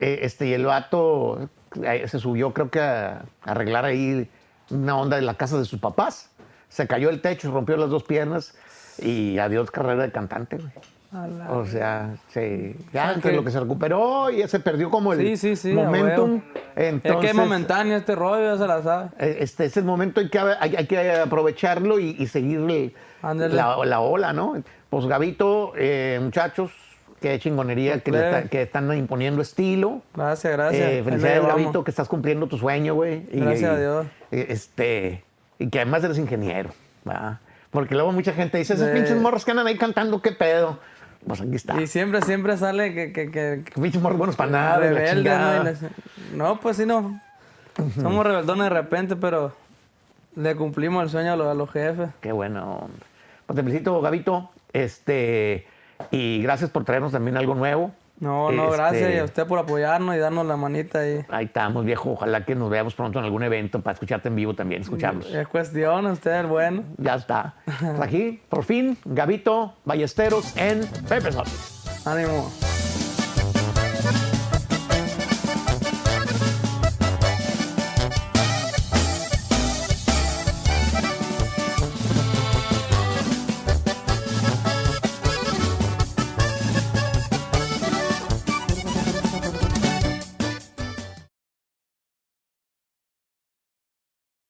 Eh, 0.00 0.18
este, 0.22 0.48
y 0.48 0.52
el 0.52 0.66
vato 0.66 1.48
se 2.06 2.18
subió, 2.18 2.52
creo 2.52 2.72
que 2.72 2.80
a, 2.80 3.24
a 3.44 3.50
arreglar 3.52 3.84
ahí 3.84 4.28
una 4.70 4.96
onda 4.96 5.14
de 5.14 5.22
la 5.22 5.34
casa 5.34 5.56
de 5.56 5.64
sus 5.64 5.78
papás. 5.78 6.28
Se 6.70 6.88
cayó 6.88 7.08
el 7.08 7.20
techo, 7.20 7.52
rompió 7.52 7.76
las 7.76 7.90
dos 7.90 8.02
piernas 8.02 8.56
y 8.98 9.38
adiós 9.38 9.70
carrera 9.70 10.02
de 10.02 10.10
cantante, 10.10 10.56
güey. 10.56 10.72
O 11.50 11.66
sea, 11.66 12.14
se, 12.28 12.74
ya 12.92 13.04
sea, 13.04 13.12
entre 13.14 13.30
que- 13.32 13.36
lo 13.36 13.44
que 13.44 13.50
se 13.50 13.60
recuperó 13.60 14.30
y 14.30 14.46
se 14.48 14.60
perdió 14.60 14.90
como 14.90 15.12
el 15.12 15.18
Sí, 15.20 15.36
sí, 15.36 15.56
sí, 15.56 15.72
momentum. 15.74 16.40
Entonces, 16.74 17.10
es 17.12 17.16
que 17.20 17.26
es 17.28 17.34
momentáneo 17.34 17.96
este 17.98 18.14
rollo, 18.14 18.44
ya 18.54 18.58
se 18.58 18.66
la 18.66 18.82
sabe. 18.82 19.10
eh, 19.18 19.36
Este, 19.40 19.66
ese 19.66 19.82
momento 19.82 20.20
hay 20.20 20.30
que, 20.30 20.38
hay, 20.38 20.74
hay 20.76 20.86
que 20.86 21.12
aprovecharlo 21.12 21.98
y, 21.98 22.16
y 22.18 22.26
seguirle 22.28 22.94
Ándale. 23.20 23.54
la, 23.54 23.76
la 23.84 24.00
ola, 24.00 24.32
¿no? 24.32 24.54
Pues 24.88 25.04
Gabito, 25.06 25.74
eh, 25.76 26.18
muchachos, 26.22 26.72
qué 27.20 27.38
chingonería 27.38 28.00
que, 28.00 28.10
le 28.10 28.18
Claro. 28.18 28.36
está- 28.38 28.48
que 28.48 28.62
están 28.62 28.96
imponiendo 28.96 29.42
estilo. 29.42 30.00
Gracias, 30.14 30.52
gracias. 30.54 30.82
Eh, 30.90 31.02
felicidades. 31.04 31.46
Gabito, 31.46 31.84
que 31.84 31.90
estás 31.90 32.08
cumpliendo 32.08 32.46
tu 32.46 32.56
sueño, 32.56 32.94
güey. 32.94 33.26
Y- 33.30 33.40
Gracias 33.40 33.70
a 33.70 33.78
Dios. 33.78 34.06
Este, 34.30 35.24
y 35.58 35.68
que 35.68 35.78
además 35.80 36.02
eres 36.04 36.16
ingeniero, 36.18 36.70
¿verdad? 37.04 37.38
Porque 37.70 37.94
luego 37.94 38.12
mucha 38.12 38.32
gente 38.32 38.58
dice, 38.58 38.74
esos 38.74 38.88
Eh. 38.88 38.92
pinches 38.94 39.16
morros 39.20 39.44
que 39.44 39.50
andan 39.50 39.66
ahí 39.66 39.76
cantando, 39.78 40.20
¿qué 40.20 40.32
pedo? 40.32 40.78
Pues 41.26 41.40
aquí 41.40 41.54
está. 41.54 41.80
Y 41.80 41.86
siempre, 41.86 42.20
siempre 42.22 42.56
sale 42.56 42.94
que, 42.94 43.12
que, 43.12 43.30
que, 43.30 43.62
que 43.64 43.80
Pinches 43.80 44.02
morros 44.02 44.18
buenos 44.18 44.36
para 44.36 44.50
nada. 44.50 44.76
rebelde, 44.78 45.76
No, 46.34 46.58
pues 46.60 46.76
sí, 46.76 46.86
no. 46.86 47.20
Somos 48.00 48.26
rebeldones 48.26 48.64
de 48.64 48.70
repente, 48.70 49.16
pero 49.16 49.52
le 50.36 50.56
cumplimos 50.56 51.02
el 51.04 51.10
sueño 51.10 51.32
a 51.32 51.36
los, 51.36 51.46
a 51.46 51.54
los 51.54 51.70
jefes. 51.70 52.10
Qué 52.20 52.32
bueno. 52.32 52.88
Pues 53.46 53.56
te 53.56 53.62
felicito, 53.62 54.00
Gabito. 54.00 54.50
Este, 54.72 55.66
y 56.10 56.42
gracias 56.42 56.70
por 56.70 56.84
traernos 56.84 57.12
también 57.12 57.36
algo 57.36 57.54
nuevo. 57.54 57.92
No, 58.22 58.52
no, 58.52 58.66
Este, 58.66 58.76
gracias 58.76 59.14
y 59.14 59.18
a 59.18 59.24
usted 59.24 59.46
por 59.48 59.58
apoyarnos 59.58 60.14
y 60.14 60.18
darnos 60.18 60.46
la 60.46 60.56
manita 60.56 61.00
ahí. 61.00 61.24
Ahí 61.28 61.46
estamos, 61.46 61.84
viejo. 61.84 62.12
Ojalá 62.12 62.44
que 62.44 62.54
nos 62.54 62.70
veamos 62.70 62.94
pronto 62.94 63.18
en 63.18 63.24
algún 63.24 63.42
evento 63.42 63.80
para 63.80 63.94
escucharte 63.94 64.28
en 64.28 64.36
vivo 64.36 64.54
también, 64.54 64.82
escucharlos. 64.82 65.26
Es 65.34 65.48
cuestión, 65.48 66.06
usted 66.06 66.42
es 66.42 66.48
bueno. 66.48 66.84
Ya 66.98 67.16
está. 67.16 67.56
Aquí, 68.00 68.40
por 68.48 68.62
fin, 68.62 68.96
Gabito 69.04 69.74
Ballesteros 69.84 70.56
en 70.56 70.86
Pepe. 71.08 71.30
Ánimo. 72.04 72.71